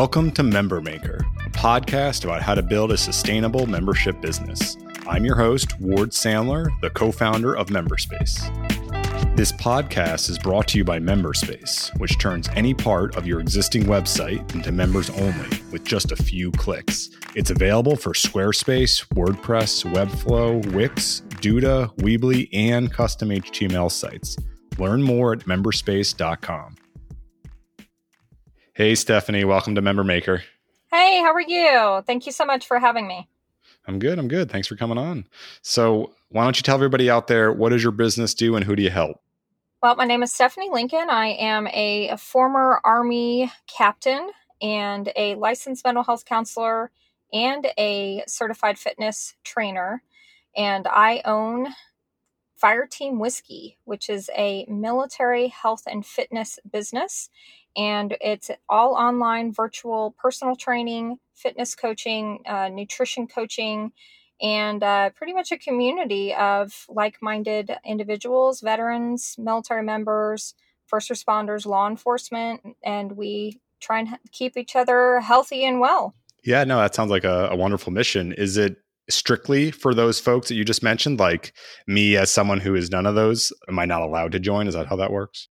Welcome 0.00 0.30
to 0.30 0.42
Member 0.42 0.80
Maker, 0.80 1.26
a 1.44 1.50
podcast 1.50 2.24
about 2.24 2.40
how 2.40 2.54
to 2.54 2.62
build 2.62 2.90
a 2.90 2.96
sustainable 2.96 3.66
membership 3.66 4.18
business. 4.22 4.78
I'm 5.06 5.26
your 5.26 5.36
host, 5.36 5.78
Ward 5.78 6.12
Sandler, 6.12 6.70
the 6.80 6.88
co 6.88 7.12
founder 7.12 7.54
of 7.54 7.66
Memberspace. 7.66 8.40
This 9.36 9.52
podcast 9.52 10.30
is 10.30 10.38
brought 10.38 10.68
to 10.68 10.78
you 10.78 10.84
by 10.84 11.00
Memberspace, 11.00 11.94
which 12.00 12.18
turns 12.18 12.48
any 12.56 12.72
part 12.72 13.14
of 13.14 13.26
your 13.26 13.40
existing 13.40 13.82
website 13.82 14.54
into 14.54 14.72
members 14.72 15.10
only 15.10 15.60
with 15.70 15.84
just 15.84 16.12
a 16.12 16.16
few 16.16 16.50
clicks. 16.52 17.10
It's 17.36 17.50
available 17.50 17.94
for 17.94 18.14
Squarespace, 18.14 19.06
WordPress, 19.08 19.84
Webflow, 19.92 20.64
Wix, 20.72 21.20
Duda, 21.42 21.94
Weebly, 21.98 22.48
and 22.54 22.90
custom 22.90 23.28
HTML 23.28 23.92
sites. 23.92 24.38
Learn 24.78 25.02
more 25.02 25.34
at 25.34 25.40
memberspace.com. 25.40 26.76
Hey, 28.74 28.94
Stephanie, 28.94 29.44
welcome 29.44 29.74
to 29.74 29.82
Member 29.82 30.04
Maker. 30.04 30.44
Hey, 30.92 31.20
how 31.20 31.32
are 31.32 31.40
you? 31.40 32.02
Thank 32.06 32.24
you 32.24 32.32
so 32.32 32.44
much 32.44 32.66
for 32.66 32.78
having 32.78 33.08
me. 33.08 33.28
I'm 33.86 33.98
good. 33.98 34.16
I'm 34.18 34.28
good. 34.28 34.50
Thanks 34.50 34.68
for 34.68 34.76
coming 34.76 34.96
on. 34.96 35.26
So, 35.60 36.14
why 36.28 36.44
don't 36.44 36.56
you 36.56 36.62
tell 36.62 36.76
everybody 36.76 37.10
out 37.10 37.26
there 37.26 37.52
what 37.52 37.70
does 37.70 37.82
your 37.82 37.92
business 37.92 38.32
do 38.32 38.54
and 38.54 38.64
who 38.64 38.76
do 38.76 38.82
you 38.82 38.90
help? 38.90 39.20
Well, 39.82 39.96
my 39.96 40.04
name 40.04 40.22
is 40.22 40.32
Stephanie 40.32 40.70
Lincoln. 40.70 41.10
I 41.10 41.28
am 41.28 41.66
a, 41.66 42.10
a 42.10 42.16
former 42.16 42.80
Army 42.84 43.50
captain 43.66 44.30
and 44.62 45.10
a 45.16 45.34
licensed 45.34 45.84
mental 45.84 46.04
health 46.04 46.24
counselor 46.24 46.92
and 47.32 47.66
a 47.76 48.22
certified 48.28 48.78
fitness 48.78 49.34
trainer. 49.42 50.04
And 50.56 50.86
I 50.86 51.22
own 51.24 51.68
Fire 52.56 52.86
Team 52.86 53.18
Whiskey, 53.18 53.78
which 53.84 54.10
is 54.10 54.30
a 54.36 54.66
military 54.68 55.48
health 55.48 55.84
and 55.86 56.04
fitness 56.04 56.58
business 56.70 57.30
and 57.76 58.16
it's 58.20 58.50
all 58.68 58.94
online 58.94 59.52
virtual 59.52 60.14
personal 60.18 60.56
training 60.56 61.18
fitness 61.34 61.74
coaching 61.74 62.40
uh, 62.46 62.68
nutrition 62.68 63.26
coaching 63.26 63.92
and 64.42 64.82
uh, 64.82 65.10
pretty 65.10 65.32
much 65.32 65.52
a 65.52 65.58
community 65.58 66.34
of 66.34 66.86
like-minded 66.88 67.70
individuals 67.84 68.60
veterans 68.60 69.36
military 69.38 69.82
members 69.82 70.54
first 70.86 71.10
responders 71.10 71.64
law 71.64 71.88
enforcement 71.88 72.60
and 72.84 73.12
we 73.12 73.60
try 73.80 74.00
and 74.00 74.08
keep 74.32 74.56
each 74.56 74.76
other 74.76 75.20
healthy 75.20 75.64
and 75.64 75.80
well. 75.80 76.14
Yeah 76.44 76.64
no 76.64 76.78
that 76.78 76.94
sounds 76.94 77.10
like 77.10 77.24
a, 77.24 77.48
a 77.50 77.56
wonderful 77.56 77.92
mission. 77.92 78.32
Is 78.32 78.56
it 78.56 78.76
strictly 79.08 79.70
for 79.70 79.92
those 79.92 80.20
folks 80.20 80.48
that 80.48 80.54
you 80.54 80.64
just 80.64 80.82
mentioned 80.82 81.18
like 81.18 81.52
me 81.86 82.16
as 82.16 82.32
someone 82.32 82.60
who 82.60 82.74
is 82.76 82.90
none 82.90 83.06
of 83.06 83.16
those 83.16 83.52
am 83.68 83.78
i 83.78 83.84
not 83.84 84.02
allowed 84.02 84.32
to 84.32 84.40
join? 84.40 84.66
Is 84.66 84.74
that 84.74 84.86
how 84.86 84.96
that 84.96 85.12
works 85.12 85.48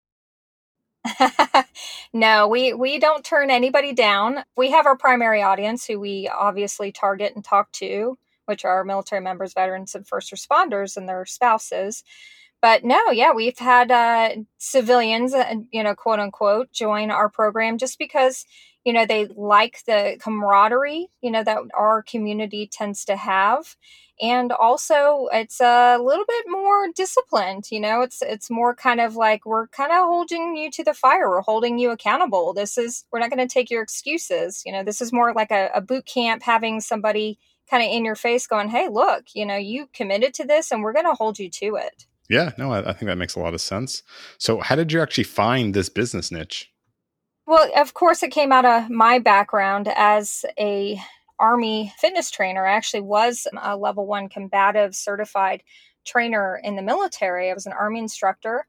no, 2.13 2.47
we 2.47 2.73
we 2.73 2.99
don't 2.99 3.25
turn 3.25 3.49
anybody 3.49 3.93
down. 3.93 4.43
We 4.57 4.71
have 4.71 4.85
our 4.85 4.97
primary 4.97 5.41
audience 5.41 5.85
who 5.85 5.99
we 5.99 6.27
obviously 6.29 6.91
target 6.91 7.33
and 7.35 7.43
talk 7.43 7.71
to, 7.73 8.17
which 8.45 8.65
are 8.65 8.83
military 8.83 9.21
members, 9.21 9.53
veterans, 9.53 9.95
and 9.95 10.07
first 10.07 10.33
responders 10.33 10.97
and 10.97 11.07
their 11.09 11.25
spouses. 11.25 12.03
But 12.61 12.83
no, 12.83 13.11
yeah, 13.11 13.31
we've 13.33 13.57
had 13.57 13.89
uh, 13.91 14.29
civilians, 14.57 15.33
uh, 15.33 15.55
you 15.71 15.83
know, 15.83 15.95
quote 15.95 16.19
unquote, 16.19 16.71
join 16.71 17.09
our 17.11 17.29
program 17.29 17.77
just 17.77 17.97
because 17.97 18.45
you 18.85 18.93
know 18.93 19.05
they 19.05 19.27
like 19.35 19.83
the 19.85 20.17
camaraderie, 20.21 21.07
you 21.21 21.31
know, 21.31 21.43
that 21.43 21.59
our 21.73 22.03
community 22.03 22.67
tends 22.71 23.05
to 23.05 23.15
have. 23.15 23.75
And 24.21 24.51
also 24.51 25.29
it's 25.31 25.61
a 25.61 25.97
little 25.97 26.25
bit 26.27 26.45
more 26.49 26.87
disciplined 26.93 27.71
you 27.71 27.79
know 27.79 28.01
it's 28.01 28.21
it's 28.21 28.49
more 28.49 28.75
kind 28.75 28.99
of 28.99 29.15
like 29.15 29.45
we're 29.45 29.67
kind 29.67 29.91
of 29.93 29.99
holding 29.99 30.57
you 30.57 30.69
to 30.71 30.83
the 30.83 30.93
fire 30.93 31.29
we're 31.29 31.41
holding 31.41 31.79
you 31.79 31.91
accountable. 31.91 32.53
This 32.53 32.77
is 32.77 33.05
we're 33.11 33.19
not 33.19 33.29
going 33.29 33.47
to 33.47 33.53
take 33.53 33.69
your 33.71 33.81
excuses 33.81 34.61
you 34.65 34.73
know 34.73 34.83
this 34.83 35.01
is 35.01 35.13
more 35.13 35.33
like 35.33 35.51
a, 35.51 35.69
a 35.73 35.81
boot 35.81 36.05
camp 36.05 36.43
having 36.43 36.81
somebody 36.81 37.39
kind 37.69 37.81
of 37.83 37.89
in 37.89 38.03
your 38.03 38.15
face 38.15 38.45
going 38.47 38.69
hey 38.69 38.89
look 38.89 39.25
you 39.33 39.45
know 39.45 39.55
you 39.55 39.87
committed 39.93 40.33
to 40.33 40.45
this 40.45 40.71
and 40.71 40.83
we're 40.83 40.93
going 40.93 41.05
to 41.05 41.13
hold 41.13 41.39
you 41.39 41.49
to 41.49 41.75
it 41.75 42.05
yeah 42.29 42.51
no 42.57 42.71
I, 42.71 42.89
I 42.89 42.93
think 42.93 43.07
that 43.07 43.17
makes 43.17 43.35
a 43.35 43.39
lot 43.39 43.53
of 43.53 43.61
sense 43.61 44.03
so 44.37 44.59
how 44.59 44.75
did 44.75 44.91
you 44.91 45.01
actually 45.01 45.25
find 45.25 45.73
this 45.73 45.89
business 45.89 46.31
niche 46.31 46.71
well 47.45 47.69
of 47.75 47.93
course 47.93 48.23
it 48.23 48.29
came 48.29 48.51
out 48.51 48.65
of 48.65 48.89
my 48.89 49.19
background 49.19 49.89
as 49.95 50.45
a 50.59 50.99
Army 51.39 51.93
fitness 51.97 52.29
trainer. 52.29 52.65
I 52.65 52.73
actually 52.73 53.01
was 53.01 53.47
a 53.61 53.77
level 53.77 54.05
one 54.05 54.29
combative 54.29 54.95
certified 54.95 55.63
trainer 56.05 56.59
in 56.63 56.75
the 56.75 56.81
military. 56.81 57.49
I 57.49 57.53
was 57.53 57.65
an 57.65 57.73
Army 57.73 57.99
instructor. 57.99 58.67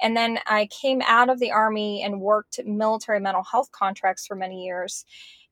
And 0.00 0.16
then 0.16 0.38
I 0.46 0.66
came 0.66 1.02
out 1.02 1.30
of 1.30 1.38
the 1.38 1.52
Army 1.52 2.02
and 2.02 2.20
worked 2.20 2.60
military 2.64 3.20
mental 3.20 3.44
health 3.44 3.70
contracts 3.72 4.26
for 4.26 4.34
many 4.34 4.64
years. 4.64 5.04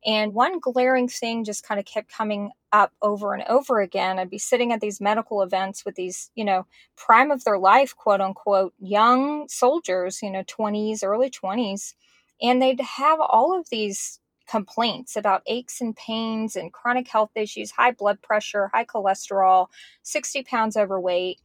And 0.07 0.33
one 0.33 0.61
glaring 0.61 1.09
thing 1.09 1.45
just 1.45 1.63
kind 1.63 1.79
of 1.79 1.85
kept 1.85 2.11
coming 2.11 2.53
up 2.73 2.93
over 3.03 3.35
and 3.35 3.43
over 3.49 3.81
again. 3.81 4.19
I'd 4.19 4.31
be 4.31 4.39
sitting 4.39 4.73
at 4.73 4.81
these 4.81 5.01
medical 5.01 5.43
events 5.43 5.85
with 5.85 5.95
these, 5.95 6.31
you 6.35 6.45
know, 6.45 6.67
prime 6.97 7.31
of 7.31 7.45
their 7.45 7.59
life, 7.59 7.95
quote 7.95 8.21
unquote, 8.21 8.73
young 8.79 9.49
soldiers, 9.49 10.23
you 10.23 10.31
know, 10.31 10.43
20s, 10.45 11.05
early 11.05 11.29
20s. 11.31 11.95
And 12.41 12.63
they'd 12.63 12.81
have 12.81 13.21
all 13.21 13.59
of 13.59 13.69
these 13.71 14.21
complaints 14.49 15.17
about 15.17 15.43
aches 15.47 15.81
and 15.81 15.95
pains 15.95 16.57
and 16.57 16.73
chronic 16.73 17.07
health 17.09 17.31
issues, 17.35 17.71
high 17.73 17.93
blood 17.93 18.23
pressure, 18.23 18.71
high 18.73 18.87
cholesterol, 18.87 19.67
60 20.03 20.43
pounds 20.43 20.77
overweight. 20.77 21.41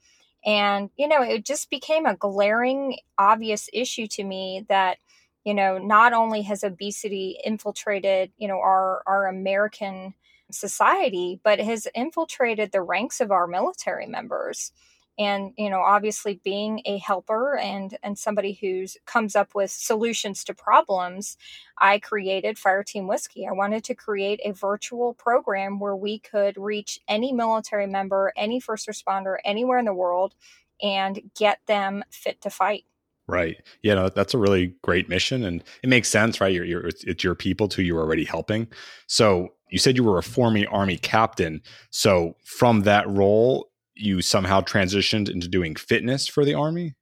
And, 0.45 0.89
you 0.95 1.07
know, 1.07 1.21
it 1.21 1.45
just 1.45 1.69
became 1.69 2.05
a 2.05 2.15
glaring, 2.15 2.97
obvious 3.17 3.69
issue 3.73 4.07
to 4.07 4.23
me 4.23 4.65
that, 4.69 4.97
you 5.45 5.53
know, 5.53 5.77
not 5.77 6.11
only 6.11 6.41
has 6.41 6.63
obesity 6.63 7.39
infiltrated, 7.45 8.31
you 8.37 8.47
know, 8.47 8.57
our, 8.57 9.03
our 9.05 9.27
American 9.27 10.15
society, 10.51 11.39
but 11.43 11.59
has 11.59 11.87
infiltrated 11.95 12.71
the 12.71 12.81
ranks 12.81 13.21
of 13.21 13.31
our 13.31 13.47
military 13.47 14.07
members. 14.07 14.71
And 15.17 15.53
you 15.57 15.69
know 15.69 15.79
obviously 15.79 16.41
being 16.43 16.81
a 16.83 16.97
helper 16.97 17.57
and 17.57 17.97
and 18.03 18.19
somebody 18.19 18.51
who's 18.51 18.97
comes 19.05 19.33
up 19.33 19.55
with 19.55 19.71
solutions 19.71 20.43
to 20.43 20.53
problems 20.53 21.37
i 21.77 21.99
created 21.99 22.59
fire 22.59 22.83
team 22.83 23.07
whiskey. 23.07 23.47
I 23.47 23.53
wanted 23.53 23.85
to 23.85 23.95
create 23.95 24.41
a 24.43 24.51
virtual 24.51 25.13
program 25.13 25.79
where 25.79 25.95
we 25.95 26.19
could 26.19 26.57
reach 26.57 26.99
any 27.07 27.31
military 27.31 27.87
member 27.87 28.33
any 28.35 28.59
first 28.59 28.89
responder 28.89 29.37
anywhere 29.45 29.79
in 29.79 29.85
the 29.85 29.93
world 29.93 30.35
and 30.83 31.31
get 31.33 31.59
them 31.65 32.03
fit 32.09 32.41
to 32.41 32.49
fight 32.49 32.83
Right. 33.27 33.57
Yeah, 33.81 33.95
no, 33.95 34.09
that's 34.09 34.35
a 34.35 34.37
really 34.37 34.75
great 34.83 35.09
mission, 35.09 35.43
and 35.43 35.63
it 35.81 35.89
makes 35.89 36.09
sense, 36.09 36.39
right? 36.39 36.53
You're, 36.53 36.65
you're, 36.65 36.85
it's 36.85 37.23
your 37.23 37.33
people 37.33 37.67
who 37.67 37.81
you're 37.81 37.99
already 37.99 38.23
helping. 38.23 38.67
So 39.07 39.53
you 39.71 39.79
said 39.79 39.97
you 39.97 40.03
were 40.03 40.19
a 40.19 40.23
former 40.23 40.63
Army 40.69 40.97
captain. 40.97 41.61
So 41.89 42.35
from 42.43 42.81
that 42.81 43.09
role, 43.09 43.71
you 43.95 44.21
somehow 44.21 44.61
transitioned 44.61 45.29
into 45.29 45.47
doing 45.47 45.75
fitness 45.75 46.27
for 46.27 46.45
the 46.45 46.53
army 46.53 46.93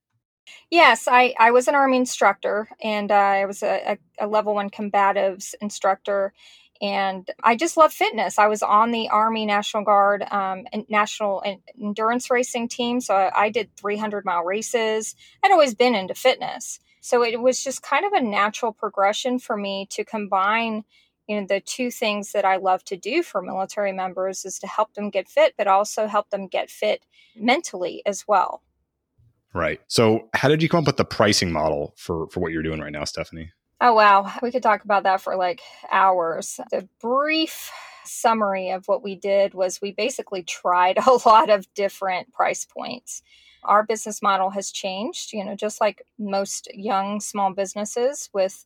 yes 0.69 1.07
i, 1.07 1.33
I 1.39 1.51
was 1.51 1.67
an 1.67 1.75
army 1.75 1.97
instructor 1.97 2.69
and 2.81 3.12
uh, 3.12 3.16
i 3.16 3.45
was 3.45 3.63
a, 3.63 3.97
a, 4.19 4.25
a, 4.25 4.28
level 4.28 4.53
one 4.53 4.69
combatives 4.69 5.56
instructor 5.62 6.33
and 6.81 7.29
i 7.44 7.56
just 7.56 7.78
love 7.78 7.94
fitness. 7.94 8.39
I 8.39 8.47
was 8.47 8.63
on 8.63 8.91
the 8.91 9.09
army 9.09 9.45
national 9.45 9.84
guard 9.84 10.23
um, 10.31 10.66
and 10.72 10.85
national 10.89 11.44
endurance 11.79 12.29
racing 12.29 12.67
team 12.67 13.01
so 13.01 13.16
I, 13.16 13.45
I 13.45 13.50
did 13.50 13.75
300 13.78 14.25
mile 14.25 14.44
races. 14.44 15.16
I'd 15.44 15.51
always 15.51 15.75
been 15.75 15.95
into 15.95 16.16
fitness. 16.16 16.79
So 17.01 17.23
it 17.23 17.41
was 17.41 17.63
just 17.63 17.81
kind 17.81 18.06
of 18.06 18.13
a 18.13 18.22
natural 18.22 18.72
progression 18.72 19.39
for 19.39 19.57
me 19.57 19.88
to 19.91 20.03
combine 20.03 20.83
you 21.28 21.39
know 21.39 21.47
the 21.47 21.62
two 21.62 21.89
things 21.89 22.33
that 22.33 22.44
i 22.44 22.57
love 22.57 22.83
to 22.83 22.97
do 22.97 23.23
for 23.23 23.41
military 23.41 23.94
members 23.94 24.44
is 24.44 24.59
to 24.59 24.67
help 24.67 24.94
them 24.94 25.09
get 25.09 25.29
fit 25.29 25.53
but 25.57 25.67
also 25.67 26.06
help 26.06 26.29
them 26.31 26.47
get 26.47 26.69
fit 26.69 27.06
mentally 27.35 28.01
as 28.06 28.28
well. 28.28 28.62
Right. 29.53 29.81
So 29.88 30.29
how 30.33 30.50
did 30.50 30.63
you 30.63 30.69
come 30.69 30.80
up 30.80 30.88
with 30.88 30.97
the 30.97 31.06
pricing 31.06 31.51
model 31.51 31.94
for 31.95 32.27
for 32.30 32.39
what 32.39 32.51
you're 32.51 32.63
doing 32.63 32.80
right 32.80 32.92
now 32.92 33.03
stephanie 33.03 33.51
oh 33.83 33.94
wow 33.94 34.31
we 34.41 34.51
could 34.51 34.63
talk 34.63 34.83
about 34.83 35.03
that 35.03 35.21
for 35.21 35.35
like 35.35 35.62
hours 35.91 36.59
the 36.71 36.88
brief 37.00 37.71
summary 38.06 38.71
of 38.71 38.88
what 38.88 39.03
we 39.03 39.15
did 39.15 39.53
was 39.53 39.80
we 39.81 39.91
basically 39.91 40.41
tried 40.41 40.97
a 41.07 41.19
lot 41.27 41.51
of 41.51 41.71
different 41.75 42.33
price 42.33 42.65
points 42.65 43.21
our 43.63 43.83
business 43.83 44.21
model 44.24 44.50
has 44.50 44.71
changed 44.71 45.31
you 45.33 45.45
know 45.45 45.56
just 45.56 45.80
like 45.80 46.01
most 46.18 46.68
young 46.74 47.19
small 47.19 47.53
businesses 47.53 48.30
with 48.33 48.65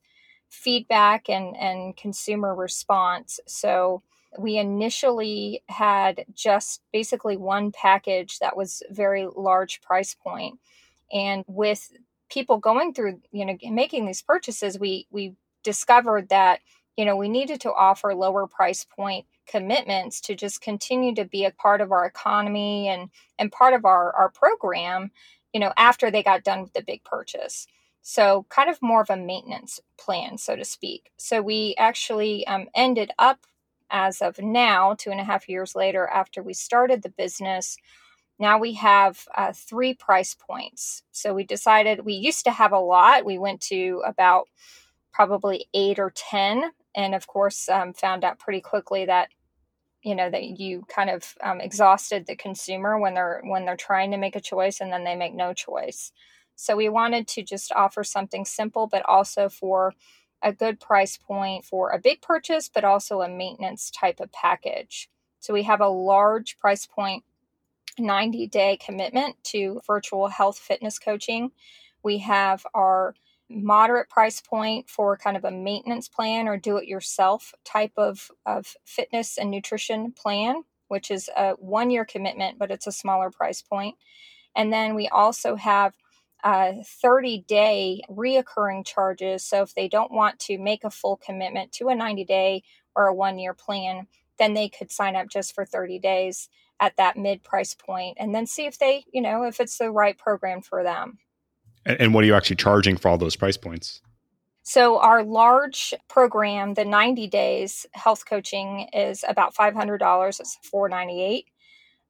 feedback 0.49 1.29
and, 1.29 1.55
and 1.57 1.95
consumer 1.97 2.55
response. 2.55 3.39
So 3.47 4.01
we 4.37 4.57
initially 4.57 5.63
had 5.67 6.25
just 6.33 6.81
basically 6.91 7.37
one 7.37 7.71
package 7.71 8.39
that 8.39 8.55
was 8.55 8.83
very 8.89 9.27
large 9.35 9.81
price 9.81 10.13
point. 10.13 10.59
And 11.11 11.43
with 11.47 11.91
people 12.29 12.57
going 12.57 12.93
through, 12.93 13.19
you 13.31 13.45
know, 13.45 13.57
making 13.71 14.05
these 14.05 14.21
purchases, 14.21 14.79
we 14.79 15.07
we 15.11 15.35
discovered 15.63 16.29
that, 16.29 16.59
you 16.95 17.05
know, 17.05 17.15
we 17.15 17.29
needed 17.29 17.61
to 17.61 17.73
offer 17.73 18.13
lower 18.13 18.47
price 18.47 18.85
point 18.85 19.25
commitments 19.47 20.19
to 20.21 20.35
just 20.35 20.61
continue 20.61 21.15
to 21.15 21.25
be 21.25 21.45
a 21.45 21.51
part 21.51 21.81
of 21.81 21.91
our 21.91 22.05
economy 22.05 22.87
and 22.87 23.09
and 23.39 23.51
part 23.51 23.73
of 23.73 23.85
our 23.85 24.13
our 24.13 24.29
program, 24.29 25.11
you 25.53 25.59
know, 25.59 25.73
after 25.77 26.11
they 26.11 26.23
got 26.23 26.43
done 26.43 26.61
with 26.61 26.73
the 26.73 26.83
big 26.83 27.03
purchase. 27.03 27.67
So, 28.01 28.45
kind 28.49 28.69
of 28.69 28.81
more 28.81 29.01
of 29.01 29.09
a 29.09 29.17
maintenance 29.17 29.81
plan, 29.97 30.37
so 30.37 30.55
to 30.55 30.63
speak. 30.63 31.11
So, 31.17 31.41
we 31.41 31.75
actually 31.77 32.47
um, 32.47 32.67
ended 32.73 33.11
up, 33.19 33.39
as 33.89 34.21
of 34.21 34.39
now, 34.39 34.95
two 34.97 35.11
and 35.11 35.19
a 35.19 35.25
half 35.25 35.49
years 35.49 35.75
later, 35.75 36.07
after 36.07 36.41
we 36.41 36.53
started 36.53 37.01
the 37.03 37.09
business, 37.09 37.75
now 38.39 38.59
we 38.59 38.73
have 38.73 39.27
uh, 39.35 39.53
three 39.53 39.93
price 39.93 40.35
points. 40.35 41.03
So, 41.11 41.33
we 41.33 41.43
decided 41.43 42.05
we 42.05 42.13
used 42.13 42.43
to 42.45 42.51
have 42.51 42.71
a 42.71 42.79
lot. 42.79 43.25
We 43.25 43.37
went 43.37 43.61
to 43.61 44.01
about 44.05 44.47
probably 45.11 45.67
eight 45.73 45.99
or 45.99 46.11
10. 46.15 46.71
And 46.95 47.15
of 47.15 47.27
course, 47.27 47.69
um, 47.69 47.93
found 47.93 48.23
out 48.23 48.39
pretty 48.39 48.61
quickly 48.61 49.05
that 49.05 49.29
you 50.03 50.15
know 50.15 50.29
that 50.29 50.59
you 50.59 50.85
kind 50.87 51.09
of 51.09 51.35
um, 51.41 51.59
exhausted 51.59 52.27
the 52.27 52.35
consumer 52.35 52.99
when 52.99 53.15
they're 53.15 53.41
when 53.43 53.65
they're 53.65 53.75
trying 53.75 54.11
to 54.11 54.17
make 54.17 54.35
a 54.35 54.41
choice 54.41 54.79
and 54.79 54.93
then 54.93 55.03
they 55.03 55.15
make 55.15 55.33
no 55.33 55.53
choice 55.53 56.11
so 56.59 56.75
we 56.75 56.89
wanted 56.89 57.27
to 57.29 57.43
just 57.43 57.71
offer 57.71 58.03
something 58.03 58.43
simple, 58.43 58.87
but 58.87 59.05
also 59.05 59.47
for 59.47 59.93
a 60.41 60.51
good 60.51 60.79
price 60.79 61.15
point 61.15 61.63
for 61.63 61.91
a 61.91 61.99
big 61.99 62.19
purchase, 62.21 62.67
but 62.67 62.83
also 62.83 63.21
a 63.21 63.29
maintenance 63.29 63.91
type 63.91 64.19
of 64.19 64.31
package. 64.31 65.07
So 65.39 65.53
we 65.53 65.63
have 65.63 65.81
a 65.81 65.87
large 65.87 66.57
price 66.57 66.87
point 66.87 67.23
90 67.99 68.47
day 68.47 68.77
commitment 68.77 69.35
to 69.45 69.81
virtual 69.85 70.27
health 70.27 70.57
fitness 70.57 70.99
coaching. 70.99 71.51
We 72.03 72.19
have 72.19 72.65
our 72.73 73.15
moderate 73.49 74.09
price 74.09 74.41
point 74.41 74.89
for 74.89 75.17
kind 75.17 75.37
of 75.37 75.45
a 75.45 75.51
maintenance 75.51 76.07
plan 76.07 76.47
or 76.47 76.57
do 76.57 76.77
it 76.77 76.87
yourself 76.87 77.53
type 77.63 77.93
of, 77.97 78.29
of 78.45 78.75
fitness 78.85 79.37
and 79.37 79.49
nutrition 79.49 80.11
plan, 80.11 80.63
which 80.89 81.09
is 81.11 81.29
a 81.35 81.51
one 81.53 81.89
year 81.89 82.05
commitment, 82.05 82.59
but 82.59 82.71
it's 82.71 82.87
a 82.87 82.91
smaller 82.91 83.31
price 83.31 83.61
point. 83.61 83.95
And 84.55 84.73
then 84.73 84.95
we 84.95 85.07
also 85.07 85.55
have 85.55 85.93
uh, 86.43 86.73
30 87.01 87.45
day 87.47 88.01
reoccurring 88.09 88.85
charges. 88.85 89.43
So 89.43 89.61
if 89.61 89.73
they 89.73 89.87
don't 89.87 90.11
want 90.11 90.39
to 90.39 90.57
make 90.57 90.83
a 90.83 90.89
full 90.89 91.17
commitment 91.17 91.71
to 91.73 91.89
a 91.89 91.95
90 91.95 92.25
day 92.25 92.63
or 92.95 93.07
a 93.07 93.13
one 93.13 93.39
year 93.39 93.53
plan, 93.53 94.07
then 94.37 94.53
they 94.53 94.69
could 94.69 94.91
sign 94.91 95.15
up 95.15 95.29
just 95.29 95.55
for 95.55 95.65
30 95.65 95.99
days 95.99 96.49
at 96.79 96.95
that 96.97 97.17
mid 97.17 97.43
price 97.43 97.73
point 97.73 98.17
and 98.19 98.33
then 98.35 98.45
see 98.45 98.65
if 98.65 98.77
they, 98.77 99.05
you 99.11 99.21
know, 99.21 99.43
if 99.43 99.59
it's 99.59 99.77
the 99.77 99.91
right 99.91 100.17
program 100.17 100.61
for 100.61 100.83
them. 100.83 101.17
And, 101.85 101.99
and 101.99 102.13
what 102.13 102.23
are 102.23 102.27
you 102.27 102.35
actually 102.35 102.57
charging 102.57 102.97
for 102.97 103.09
all 103.09 103.17
those 103.17 103.35
price 103.35 103.57
points? 103.57 104.01
So 104.63 104.99
our 104.99 105.23
large 105.23 105.93
program, 106.09 106.73
the 106.73 106.83
90 106.83 107.27
days 107.27 107.85
health 107.93 108.25
coaching 108.25 108.89
is 108.91 109.23
about 109.25 109.55
$500. 109.55 110.39
It's 110.41 110.57
498. 110.61 111.45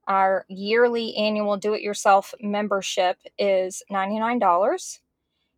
our 0.08 0.46
yearly 0.48 1.16
annual 1.18 1.58
do 1.58 1.74
it 1.76 1.82
yourself 1.82 2.34
membership 2.42 3.18
is 3.38 3.84
$99. 3.92 5.00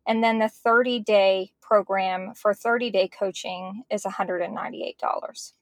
And 0.06 0.22
then 0.22 0.40
the 0.40 0.48
30 0.48 1.00
day 1.00 1.52
program 1.62 2.34
for 2.34 2.52
30 2.52 2.90
day 2.90 3.08
coaching 3.08 3.84
is 3.90 4.02
$198. 4.02 5.52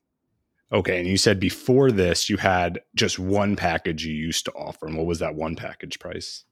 Okay. 0.71 0.99
And 0.99 1.07
you 1.07 1.17
said 1.17 1.39
before 1.39 1.91
this, 1.91 2.29
you 2.29 2.37
had 2.37 2.79
just 2.95 3.17
one 3.19 3.55
package 3.55 4.05
you 4.05 4.13
used 4.13 4.45
to 4.45 4.51
offer. 4.53 4.85
And 4.85 4.97
what 4.97 5.07
was 5.07 5.19
that 5.19 5.35
one 5.35 5.55
package 5.55 5.99
price? 5.99 6.45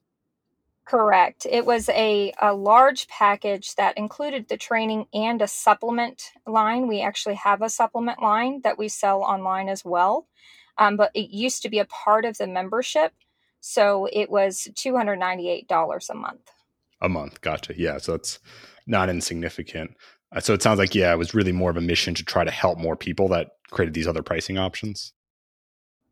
Correct. 0.86 1.46
It 1.50 1.66
was 1.66 1.90
a, 1.90 2.34
a 2.42 2.54
large 2.54 3.08
package 3.10 3.76
that 3.76 3.98
included 3.98 4.48
the 4.48 4.58
training 4.58 5.06
and 5.14 5.42
a 5.42 5.48
supplement 5.48 6.32
line. 6.48 6.88
We 6.88 7.02
actually 7.02 7.36
have 7.36 7.62
a 7.62 7.70
supplement 7.70 8.22
line 8.22 8.62
that 8.62 8.78
we 8.78 8.88
sell 8.88 9.22
online 9.22 9.70
as 9.70 9.84
well 9.84 10.28
um, 10.78 10.98
but 10.98 11.12
it 11.14 11.30
used 11.32 11.62
to 11.64 11.70
be 11.70 11.80
a 11.80 11.86
part 11.86 12.26
of 12.26 12.38
the 12.38 12.48
membership. 12.48 13.14
So 13.60 14.08
it 14.12 14.30
was 14.30 14.68
$298 14.76 16.10
a 16.10 16.14
month. 16.14 16.52
A 17.02 17.10
month. 17.10 17.42
Gotcha. 17.42 17.74
Yeah. 17.78 17.98
So 17.98 18.14
that's 18.14 18.40
not 18.86 19.10
insignificant. 19.10 19.96
Uh, 20.32 20.40
so 20.40 20.54
it 20.54 20.62
sounds 20.62 20.80
like, 20.80 20.96
yeah, 20.96 21.12
it 21.12 21.18
was 21.18 21.34
really 21.34 21.52
more 21.52 21.70
of 21.70 21.78
a 21.78 21.82
mission 21.82 22.14
to 22.16 22.24
try 22.24 22.44
to 22.44 22.52
help 22.52 22.78
more 22.78 22.96
people 22.96 23.28
that 23.30 23.57
created 23.72 23.94
these 23.94 24.08
other 24.08 24.24
pricing 24.24 24.58
options. 24.58 25.14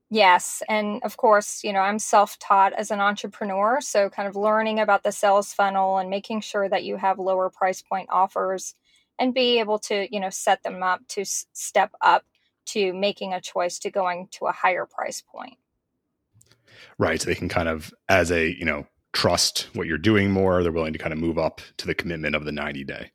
Yes. 0.09 0.61
And 0.69 1.01
of 1.03 1.17
course, 1.17 1.63
you 1.63 1.73
know, 1.73 1.79
I'm 1.79 1.99
self 1.99 2.37
taught 2.37 2.73
as 2.73 2.91
an 2.91 2.99
entrepreneur. 2.99 3.81
So 3.81 4.09
kind 4.09 4.27
of 4.27 4.35
learning 4.35 4.79
about 4.79 5.03
the 5.03 5.11
sales 5.11 5.51
funnel 5.51 5.97
and 5.97 6.09
making 6.09 6.41
sure 6.41 6.69
that 6.69 6.83
you 6.83 6.97
have 6.97 7.17
lower 7.17 7.49
price 7.49 7.81
point 7.81 8.09
offers 8.11 8.75
and 9.17 9.33
be 9.33 9.59
able 9.59 9.79
to, 9.79 10.07
you 10.13 10.19
know, 10.19 10.29
set 10.29 10.61
them 10.63 10.83
up 10.83 11.01
to 11.09 11.25
step 11.25 11.91
up 12.01 12.23
to 12.67 12.93
making 12.93 13.33
a 13.33 13.41
choice 13.41 13.79
to 13.79 13.89
going 13.89 14.27
to 14.31 14.45
a 14.45 14.51
higher 14.51 14.85
price 14.85 15.21
point. 15.21 15.57
Right. 16.97 17.21
So 17.21 17.29
they 17.29 17.35
can 17.35 17.49
kind 17.49 17.69
of, 17.69 17.93
as 18.07 18.31
a, 18.31 18.47
you 18.57 18.65
know, 18.65 18.85
trust 19.13 19.69
what 19.73 19.87
you're 19.87 19.97
doing 19.97 20.29
more, 20.29 20.61
they're 20.61 20.71
willing 20.71 20.93
to 20.93 20.99
kind 20.99 21.13
of 21.13 21.19
move 21.19 21.37
up 21.37 21.61
to 21.77 21.87
the 21.87 21.95
commitment 21.95 22.35
of 22.35 22.45
the 22.45 22.51
90 22.51 22.83
day. 22.83 23.11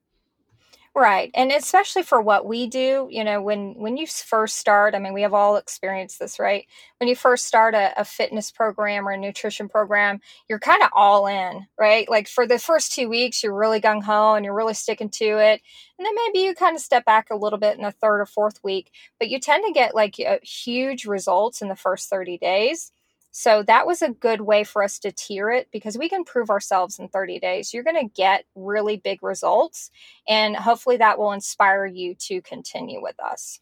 Right. 0.97 1.31
And 1.35 1.53
especially 1.53 2.03
for 2.03 2.21
what 2.21 2.47
we 2.47 2.67
do, 2.67 3.07
you 3.13 3.23
know, 3.23 3.41
when 3.41 3.75
when 3.79 3.97
you 3.97 4.09
first 4.09 4.57
start, 4.57 4.95
I 4.95 4.99
mean, 4.99 5.15
we 5.15 5.23
have 5.23 5.33
all 5.33 5.55
experienced 5.57 6.19
this, 6.19 6.41
right? 6.41 6.67
When 6.99 7.09
you 7.09 7.15
first 7.15 7.47
start 7.47 7.77
a, 7.77 7.93
a 7.99 8.05
fitness 8.05 8.51
program 8.51 9.07
or 9.07 9.13
a 9.13 9.17
nutrition 9.17 9.69
program, 9.69 10.21
you're 10.49 10.59
kind 10.59 10.83
of 10.83 10.91
all 10.93 11.29
in, 11.29 11.67
right? 11.79 12.11
Like 12.11 12.27
for 12.27 12.45
the 12.45 12.59
first 12.59 12.93
two 12.93 13.09
weeks, 13.09 13.43
you're 13.43 13.55
really 13.55 13.81
gung 13.81 14.03
ho 14.03 14.35
and 14.35 14.45
you're 14.45 14.55
really 14.55 14.75
sticking 14.75 15.11
to 15.11 15.25
it. 15.39 15.63
And 15.97 16.05
then 16.07 16.15
maybe 16.17 16.41
you 16.41 16.55
kind 16.57 16.75
of 16.75 16.83
step 16.83 17.05
back 17.05 17.29
a 17.31 17.37
little 17.37 17.59
bit 17.61 17.77
in 17.77 17.85
the 17.85 17.93
third 17.93 18.21
or 18.21 18.27
fourth 18.27 18.59
week, 18.65 18.91
but 19.21 19.29
you 19.29 19.39
tend 19.39 19.65
to 19.67 19.73
get 19.73 19.95
like 19.95 20.17
huge 20.43 21.07
results 21.07 21.63
in 21.63 21.69
the 21.69 21.77
first 21.77 22.11
30 22.11 22.37
days. 22.37 22.91
So 23.31 23.63
that 23.65 23.87
was 23.87 24.03
a 24.03 24.11
good 24.11 24.41
way 24.41 24.65
for 24.65 24.83
us 24.83 24.99
to 25.01 25.13
tier 25.13 25.51
it 25.51 25.69
because 25.73 25.97
we 25.97 26.09
can 26.09 26.25
prove 26.25 26.51
ourselves 26.51 26.99
in 26.99 27.09
30 27.09 27.39
days. 27.39 27.73
You're 27.73 27.85
going 27.85 28.09
to 28.09 28.13
get 28.15 28.45
really 28.55 28.97
big 28.97 29.23
results, 29.23 29.91
and 30.29 30.57
hopefully 30.57 30.97
that 30.97 31.19
will 31.19 31.33
inspire 31.33 31.87
you 31.87 32.15
to 32.27 32.43
continue 32.43 33.01
with 33.01 33.19
us. 33.21 33.61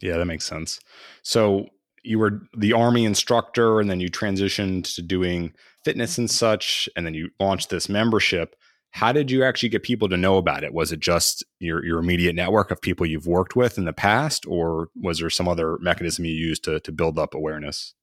Yeah, 0.00 0.16
that 0.16 0.24
makes 0.24 0.46
sense. 0.46 0.80
So 1.22 1.66
you 2.02 2.18
were 2.18 2.40
the 2.56 2.72
army 2.72 3.04
instructor, 3.04 3.80
and 3.80 3.90
then 3.90 4.00
you 4.00 4.10
transitioned 4.10 4.94
to 4.94 5.02
doing 5.02 5.52
fitness 5.84 6.16
and 6.16 6.30
such, 6.30 6.88
and 6.96 7.04
then 7.04 7.14
you 7.14 7.30
launched 7.38 7.68
this 7.68 7.88
membership. 7.88 8.56
How 8.92 9.12
did 9.12 9.30
you 9.30 9.44
actually 9.44 9.68
get 9.68 9.82
people 9.82 10.08
to 10.08 10.16
know 10.16 10.36
about 10.36 10.64
it? 10.64 10.72
Was 10.72 10.90
it 10.90 11.00
just 11.00 11.44
your, 11.60 11.84
your 11.84 11.98
immediate 11.98 12.34
network 12.34 12.70
of 12.70 12.80
people 12.80 13.06
you've 13.06 13.26
worked 13.26 13.54
with 13.54 13.78
in 13.78 13.84
the 13.84 13.92
past, 13.92 14.46
or 14.46 14.88
was 14.96 15.20
there 15.20 15.30
some 15.30 15.46
other 15.46 15.76
mechanism 15.80 16.24
you 16.24 16.32
used 16.32 16.64
to, 16.64 16.80
to 16.80 16.92
build 16.92 17.18
up 17.18 17.34
awareness? 17.34 17.94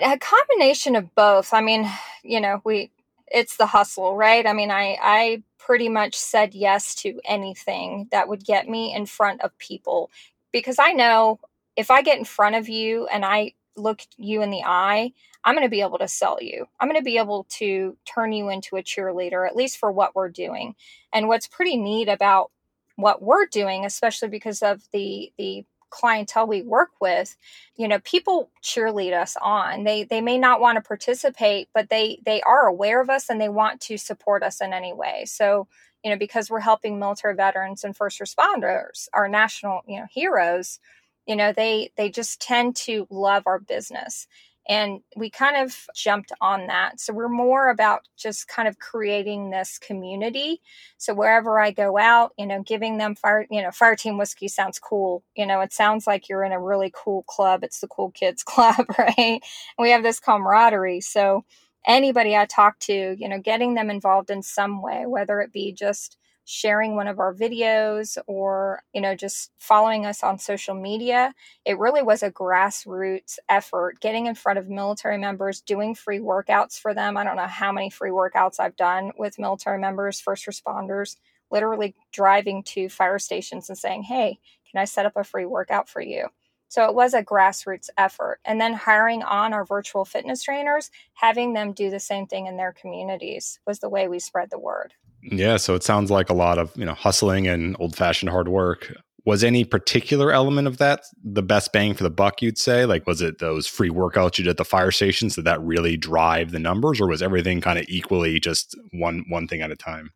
A 0.00 0.18
combination 0.18 0.96
of 0.96 1.14
both. 1.14 1.52
I 1.52 1.60
mean, 1.60 1.90
you 2.22 2.40
know, 2.40 2.60
we 2.64 2.90
it's 3.28 3.56
the 3.56 3.66
hustle, 3.66 4.16
right? 4.16 4.46
I 4.46 4.52
mean, 4.52 4.70
I 4.70 4.98
I 5.00 5.42
pretty 5.58 5.88
much 5.88 6.14
said 6.14 6.54
yes 6.54 6.94
to 6.96 7.20
anything 7.24 8.08
that 8.10 8.28
would 8.28 8.44
get 8.44 8.68
me 8.68 8.94
in 8.94 9.06
front 9.06 9.40
of 9.40 9.56
people 9.58 10.10
because 10.52 10.78
I 10.78 10.92
know 10.92 11.40
if 11.76 11.90
I 11.90 12.02
get 12.02 12.18
in 12.18 12.24
front 12.24 12.54
of 12.54 12.68
you 12.68 13.06
and 13.06 13.24
I 13.24 13.54
look 13.76 14.02
you 14.16 14.42
in 14.42 14.50
the 14.50 14.62
eye, 14.64 15.12
I'm 15.44 15.54
going 15.54 15.66
to 15.66 15.70
be 15.70 15.80
able 15.80 15.98
to 15.98 16.08
sell 16.08 16.38
you. 16.40 16.66
I'm 16.80 16.88
going 16.88 17.00
to 17.00 17.04
be 17.04 17.18
able 17.18 17.44
to 17.50 17.96
turn 18.04 18.32
you 18.32 18.48
into 18.48 18.76
a 18.76 18.82
cheerleader, 18.82 19.46
at 19.46 19.56
least 19.56 19.78
for 19.78 19.90
what 19.90 20.14
we're 20.14 20.28
doing. 20.28 20.74
And 21.12 21.28
what's 21.28 21.48
pretty 21.48 21.76
neat 21.76 22.08
about 22.08 22.50
what 22.96 23.22
we're 23.22 23.46
doing, 23.46 23.84
especially 23.84 24.28
because 24.28 24.62
of 24.62 24.82
the 24.92 25.32
the 25.38 25.64
clientele 25.94 26.46
we 26.46 26.62
work 26.62 26.90
with 27.00 27.36
you 27.76 27.88
know 27.88 28.00
people 28.00 28.50
cheerlead 28.62 29.14
us 29.14 29.36
on. 29.40 29.84
They 29.84 30.04
they 30.04 30.20
may 30.20 30.38
not 30.38 30.60
want 30.60 30.76
to 30.76 30.82
participate 30.82 31.68
but 31.74 31.88
they 31.90 32.18
they 32.26 32.42
are 32.42 32.66
aware 32.66 33.00
of 33.00 33.10
us 33.10 33.30
and 33.30 33.40
they 33.40 33.48
want 33.48 33.80
to 33.82 33.96
support 33.98 34.42
us 34.42 34.60
in 34.60 34.72
any 34.72 34.92
way. 34.92 35.24
So 35.26 35.68
you 36.04 36.10
know 36.10 36.18
because 36.18 36.50
we're 36.50 36.60
helping 36.60 36.98
military 36.98 37.34
veterans 37.34 37.84
and 37.84 37.96
first 37.96 38.20
responders 38.20 39.08
our 39.14 39.28
national 39.28 39.82
you 39.86 39.98
know 40.00 40.06
heroes 40.10 40.78
you 41.26 41.36
know 41.36 41.52
they 41.52 41.90
they 41.96 42.10
just 42.10 42.40
tend 42.40 42.76
to 42.76 43.06
love 43.10 43.44
our 43.46 43.58
business 43.58 44.26
and 44.68 45.00
we 45.16 45.28
kind 45.28 45.56
of 45.56 45.76
jumped 45.94 46.32
on 46.40 46.66
that. 46.68 46.98
So 46.98 47.12
we're 47.12 47.28
more 47.28 47.68
about 47.70 48.02
just 48.16 48.48
kind 48.48 48.66
of 48.66 48.78
creating 48.78 49.50
this 49.50 49.78
community. 49.78 50.60
So 50.96 51.12
wherever 51.14 51.60
I 51.60 51.70
go 51.70 51.98
out, 51.98 52.32
you 52.38 52.46
know, 52.46 52.62
giving 52.62 52.96
them 52.96 53.14
fire, 53.14 53.46
you 53.50 53.62
know, 53.62 53.70
fire 53.70 53.96
team 53.96 54.16
whiskey 54.16 54.48
sounds 54.48 54.78
cool. 54.78 55.22
You 55.36 55.46
know, 55.46 55.60
it 55.60 55.72
sounds 55.72 56.06
like 56.06 56.28
you're 56.28 56.44
in 56.44 56.52
a 56.52 56.60
really 56.60 56.92
cool 56.94 57.24
club. 57.24 57.62
It's 57.62 57.80
the 57.80 57.88
cool 57.88 58.10
kids 58.12 58.42
club, 58.44 58.86
right? 58.98 59.18
And 59.18 59.40
we 59.78 59.90
have 59.90 60.02
this 60.02 60.20
camaraderie. 60.20 61.02
So 61.02 61.44
anybody 61.86 62.36
I 62.36 62.46
talk 62.46 62.78
to, 62.80 63.16
you 63.18 63.28
know, 63.28 63.38
getting 63.38 63.74
them 63.74 63.90
involved 63.90 64.30
in 64.30 64.42
some 64.42 64.80
way, 64.80 65.04
whether 65.06 65.40
it 65.40 65.52
be 65.52 65.72
just 65.72 66.16
sharing 66.44 66.96
one 66.96 67.08
of 67.08 67.18
our 67.18 67.34
videos 67.34 68.18
or 68.26 68.82
you 68.92 69.00
know 69.00 69.14
just 69.14 69.50
following 69.58 70.06
us 70.06 70.22
on 70.22 70.38
social 70.38 70.74
media 70.74 71.34
it 71.64 71.78
really 71.78 72.02
was 72.02 72.22
a 72.22 72.30
grassroots 72.30 73.38
effort 73.48 74.00
getting 74.00 74.26
in 74.26 74.34
front 74.34 74.58
of 74.58 74.68
military 74.68 75.18
members 75.18 75.60
doing 75.60 75.94
free 75.94 76.18
workouts 76.18 76.78
for 76.78 76.94
them 76.94 77.16
i 77.16 77.24
don't 77.24 77.36
know 77.36 77.46
how 77.46 77.72
many 77.72 77.90
free 77.90 78.10
workouts 78.10 78.60
i've 78.60 78.76
done 78.76 79.12
with 79.18 79.38
military 79.38 79.78
members 79.78 80.20
first 80.20 80.46
responders 80.46 81.16
literally 81.50 81.94
driving 82.12 82.62
to 82.62 82.88
fire 82.88 83.18
stations 83.18 83.68
and 83.68 83.78
saying 83.78 84.02
hey 84.02 84.38
can 84.70 84.80
i 84.80 84.84
set 84.84 85.06
up 85.06 85.16
a 85.16 85.24
free 85.24 85.46
workout 85.46 85.88
for 85.88 86.00
you 86.02 86.28
So 86.68 86.86
it 86.86 86.94
was 86.94 87.14
a 87.14 87.22
grassroots 87.24 87.90
effort. 87.96 88.40
And 88.44 88.60
then 88.60 88.74
hiring 88.74 89.22
on 89.22 89.52
our 89.52 89.64
virtual 89.64 90.04
fitness 90.04 90.42
trainers, 90.42 90.90
having 91.14 91.52
them 91.54 91.72
do 91.72 91.90
the 91.90 92.00
same 92.00 92.26
thing 92.26 92.46
in 92.46 92.56
their 92.56 92.72
communities 92.72 93.60
was 93.66 93.78
the 93.80 93.88
way 93.88 94.08
we 94.08 94.18
spread 94.18 94.50
the 94.50 94.58
word. 94.58 94.94
Yeah, 95.24 95.56
so 95.56 95.74
it 95.74 95.82
sounds 95.82 96.10
like 96.10 96.30
a 96.30 96.34
lot 96.34 96.58
of, 96.58 96.72
you 96.76 96.84
know, 96.84 96.94
hustling 96.94 97.46
and 97.48 97.76
old-fashioned 97.78 98.30
hard 98.30 98.48
work. 98.48 98.92
Was 99.24 99.42
any 99.42 99.64
particular 99.64 100.32
element 100.32 100.68
of 100.68 100.76
that 100.78 101.02
the 101.22 101.42
best 101.42 101.72
bang 101.72 101.94
for 101.94 102.02
the 102.02 102.10
buck, 102.10 102.42
you'd 102.42 102.58
say? 102.58 102.84
Like, 102.84 103.06
was 103.06 103.22
it 103.22 103.38
those 103.38 103.66
free 103.66 103.88
workouts 103.88 104.36
you 104.36 104.44
did 104.44 104.50
at 104.50 104.56
the 104.58 104.66
fire 104.66 104.90
stations? 104.90 105.34
Did 105.34 105.46
that 105.46 105.62
really 105.62 105.96
drive 105.96 106.50
the 106.50 106.58
numbers, 106.58 107.00
or 107.00 107.06
was 107.06 107.22
everything 107.22 107.62
kind 107.62 107.78
of 107.78 107.86
equally 107.88 108.38
just 108.38 108.76
one 108.92 109.24
one 109.28 109.48
thing 109.48 109.62
at 109.62 109.70
a 109.70 109.76
time? 109.76 110.12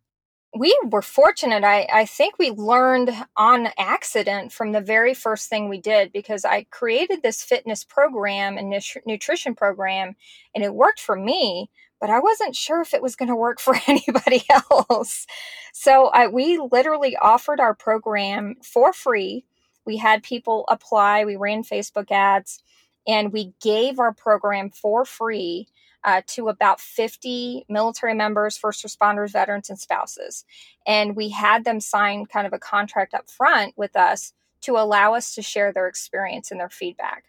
we 0.57 0.77
were 0.91 1.03
fortunate. 1.03 1.63
I, 1.63 1.87
I 1.93 2.05
think 2.07 2.39
we 2.39 2.51
learned 2.51 3.11
on 3.37 3.69
accident 3.77 4.53
from 4.53 4.73
the 4.73 4.81
very 4.81 5.13
first 5.13 5.49
thing 5.49 5.69
we 5.69 5.81
did 5.81 6.11
because 6.13 6.45
I 6.45 6.65
created 6.71 7.23
this 7.23 7.43
fitness 7.43 7.85
program 7.85 8.57
and 8.57 8.75
nutrition 9.07 9.55
program 9.55 10.17
and 10.55 10.65
it 10.65 10.75
worked 10.75 11.01
for 11.01 11.17
me, 11.17 11.71
but 12.01 12.11
I 12.11 12.21
wasn't 12.21 12.57
sure 12.57 12.81
if 12.81 12.95
it 12.95 13.03
was 13.03 13.17
going 13.17 13.29
to 13.29 13.37
work 13.37 13.61
for 13.61 13.79
anybody 13.87 14.45
else. 14.51 15.27
So 15.73 16.07
I, 16.07 16.29
we 16.29 16.59
literally 16.59 17.17
offered 17.17 17.61
our 17.61 17.75
program 17.75 18.57
for 18.63 18.93
free. 18.93 19.45
We 19.85 19.97
had 19.97 20.23
people 20.23 20.65
apply, 20.69 21.25
we 21.25 21.37
ran 21.37 21.63
Facebook 21.63 22.11
ads, 22.11 22.63
and 23.07 23.33
we 23.33 23.55
gave 23.63 23.99
our 23.99 24.13
program 24.13 24.71
for 24.71 25.05
free 25.05 25.69
uh, 26.05 26.23
to 26.27 26.49
about 26.49 26.81
50 26.81 27.65
military 27.69 28.15
members, 28.15 28.57
first 28.57 28.85
responders, 28.85 29.33
veterans, 29.33 29.71
and 29.71 29.79
spouses. 29.79 30.45
And 30.87 31.17
we 31.17 31.31
had 31.31 31.65
them 31.65 31.81
sign 31.81 32.27
kind 32.27 32.47
of 32.47 32.53
a 32.53 32.59
contract 32.59 33.15
up 33.15 33.31
front 33.31 33.75
with 33.77 33.97
us 33.97 34.33
to 34.63 34.77
allow 34.77 35.15
us 35.15 35.35
to 35.35 35.43
share 35.43 35.73
their 35.73 35.89
experience 35.89 36.51
and 36.51 36.61
their 36.61 36.69
feedback. 36.69 37.25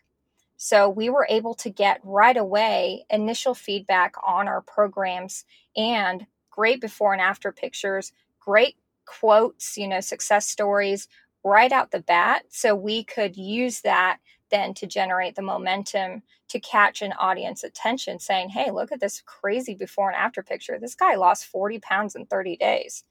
So 0.62 0.90
we 0.90 1.10
were 1.10 1.26
able 1.30 1.54
to 1.54 1.70
get 1.70 2.02
right 2.04 2.36
away 2.36 3.06
initial 3.10 3.54
feedback 3.54 4.16
on 4.28 4.50
our 4.50 4.60
programs 4.60 5.46
and 5.78 6.28
great 6.50 6.82
before 6.82 7.14
and 7.14 7.22
after 7.22 7.54
pictures, 7.54 8.12
great 8.42 8.76
quotes, 9.06 9.78
you 9.78 9.88
know, 9.88 10.02
success 10.02 10.50
stories 10.50 11.08
right 11.46 11.72
out 11.72 11.92
the 11.92 12.02
bat. 12.02 12.44
So 12.50 12.76
we 12.76 13.06
could 13.06 13.38
use 13.38 13.80
that 13.82 14.18
then 14.52 14.74
to 14.74 14.86
generate 14.86 15.36
the 15.36 15.42
momentum 15.42 16.24
to 16.50 16.60
catch 16.60 17.02
an 17.02 17.14
audience 17.14 17.64
attention 17.64 18.20
saying, 18.20 18.50
hey, 18.50 18.70
look 18.70 18.92
at 18.92 19.00
this 19.00 19.24
crazy 19.26 19.76
before 19.76 20.10
and 20.10 20.18
after 20.18 20.44
picture. 20.44 20.78
This 20.78 20.94
guy 20.94 21.16
lost 21.16 21.46
40 21.46 21.80
pounds 21.80 22.16
in 22.16 22.26
30 22.26 22.58
days. 22.58 23.06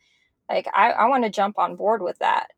Like, 0.50 0.69
I, 0.75 0.90
I 0.90 1.07
want 1.07 1.25
to 1.25 1.31
jump 1.31 1.59
on 1.59 1.76
board 1.76 2.02
with 2.02 2.19
that. 2.19 2.49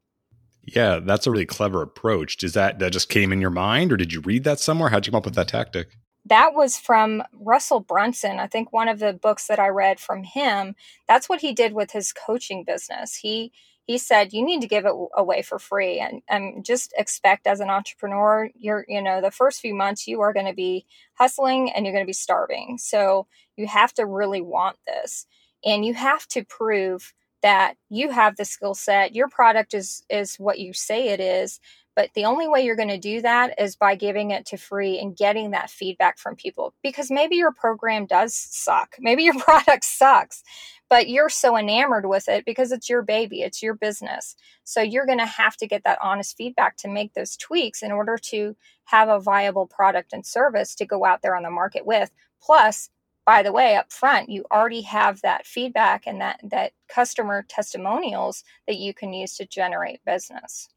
Yeah, 0.75 1.01
that's 1.01 1.27
a 1.27 1.31
really 1.31 1.47
clever 1.47 1.83
approach. 1.83 2.37
Does 2.37 2.53
that 2.55 2.79
that 2.79 2.93
just 2.93 3.09
came 3.09 3.33
in 3.33 3.41
your 3.41 3.51
mind 3.51 3.93
or 3.93 3.97
did 3.97 4.13
you 4.13 4.21
read 4.21 4.45
that 4.45 4.61
somewhere? 4.61 4.91
How'd 4.91 5.07
you 5.07 5.13
come 5.13 5.19
up 5.19 5.25
with 5.25 5.35
that 5.35 5.49
tactic? 5.49 5.97
That 6.27 6.55
was 6.55 6.79
from 6.79 7.23
Russell 7.33 7.81
Brunson. 7.81 8.39
I 8.39 8.47
think 8.47 8.73
one 8.73 8.89
of 8.89 8.99
the 8.99 9.13
books 9.13 9.47
that 9.47 9.59
I 9.59 9.69
read 9.69 9.99
from 9.99 10.23
him, 10.23 10.77
that's 11.09 11.29
what 11.29 11.41
he 11.41 11.53
did 11.53 11.73
with 11.73 11.91
his 11.91 12.13
coaching 12.13 12.63
business. 12.65 13.17
He 13.17 13.53
he 13.91 13.99
said 13.99 14.33
you 14.33 14.45
need 14.45 14.61
to 14.61 14.69
give 14.69 14.85
it 14.87 14.93
away 15.17 15.43
for 15.43 15.59
free 15.59 15.99
and, 15.99 16.23
and 16.29 16.65
just 16.65 16.95
expect 16.97 17.49
as 17.49 17.59
an 17.59 17.71
entrepreneur 17.71 18.49
you're 18.57 18.85
you 18.87 19.03
know 19.03 19.21
the 19.21 19.33
first 19.33 19.61
few 19.61 19.75
months 19.75 20.07
you 20.07 20.21
are 20.21 20.33
going 20.33 20.47
to 20.47 20.55
be 20.55 20.87
hustling 21.15 21.73
and 21.73 21.85
you're 21.85 21.93
going 21.93 22.05
to 22.05 22.09
be 22.09 22.13
starving 22.13 22.79
so 22.79 23.27
you 23.57 23.67
have 23.67 23.93
to 23.93 24.07
really 24.07 24.43
want 24.43 24.77
this 24.87 25.27
and 25.65 25.85
you 25.85 25.93
have 25.93 26.25
to 26.29 26.45
prove 26.45 27.13
that 27.43 27.75
you 27.89 28.11
have 28.11 28.37
the 28.37 28.45
skill 28.45 28.75
set 28.75 29.15
your 29.15 29.29
product 29.29 29.75
is 29.75 30.03
is 30.11 30.37
what 30.37 30.59
you 30.59 30.73
say 30.73 31.09
it 31.09 31.21
is 31.21 31.61
but 31.97 32.15
the 32.15 32.25
only 32.25 32.49
way 32.49 32.65
you're 32.65 32.77
going 32.77 32.89
to 32.89 32.99
do 32.99 33.21
that 33.21 33.59
is 33.59 33.77
by 33.77 33.95
giving 33.95 34.31
it 34.31 34.47
to 34.47 34.57
free 34.57 34.99
and 34.99 35.17
getting 35.17 35.51
that 35.51 35.71
feedback 35.71 36.19
from 36.19 36.37
people 36.37 36.73
because 36.83 37.11
maybe 37.11 37.37
your 37.37 37.53
program 37.53 38.07
does 38.07 38.33
suck. 38.33 38.97
Maybe 38.99 39.25
your 39.25 39.35
product 39.39 39.85
sucks, 39.85 40.43
but 40.89 41.09
you're 41.09 41.29
so 41.29 41.59
enamored 41.59 42.07
with 42.07 42.29
it 42.29 42.45
because 42.45 42.73
it's 42.73 42.89
your 42.89 43.03
baby, 43.03 43.43
it's 43.43 43.63
your 43.63 43.75
business. 43.75 44.37
So 44.65 44.81
you're 44.81 45.07
going 45.07 45.19
to 45.19 45.27
have 45.27 45.57
to 45.59 45.67
get 45.67 45.85
that 45.85 45.99
honest 46.01 46.37
feedback 46.37 46.77
to 46.79 46.89
make 46.89 47.15
those 47.15 47.37
tweaks 47.37 47.83
in 47.83 47.93
order 47.93 48.17
to 48.17 48.57
have 48.85 49.09
a 49.09 49.21
viable 49.21 49.67
product 49.67 50.13
and 50.13 50.25
service 50.25 50.75
to 50.77 50.87
go 50.87 51.05
out 51.05 51.23
there 51.23 51.37
on 51.37 51.43
the 51.43 51.51
market 51.51 51.85
with. 51.85 52.11
Plus, 52.41 52.89
by 53.31 53.45
the 53.45 53.53
way, 53.53 53.77
up 53.77 53.93
front, 53.93 54.29
you 54.29 54.45
already 54.51 54.81
have 54.81 55.21
that 55.21 55.47
feedback 55.47 56.05
and 56.05 56.21
that 56.21 56.41
that 56.43 56.73
customer 56.89 57.45
testimonials 57.49 58.43
that 58.67 58.79
you 58.79 58.93
can 58.93 59.13
use 59.13 59.37
to 59.37 59.47
generate 59.47 60.05
business. 60.05 60.69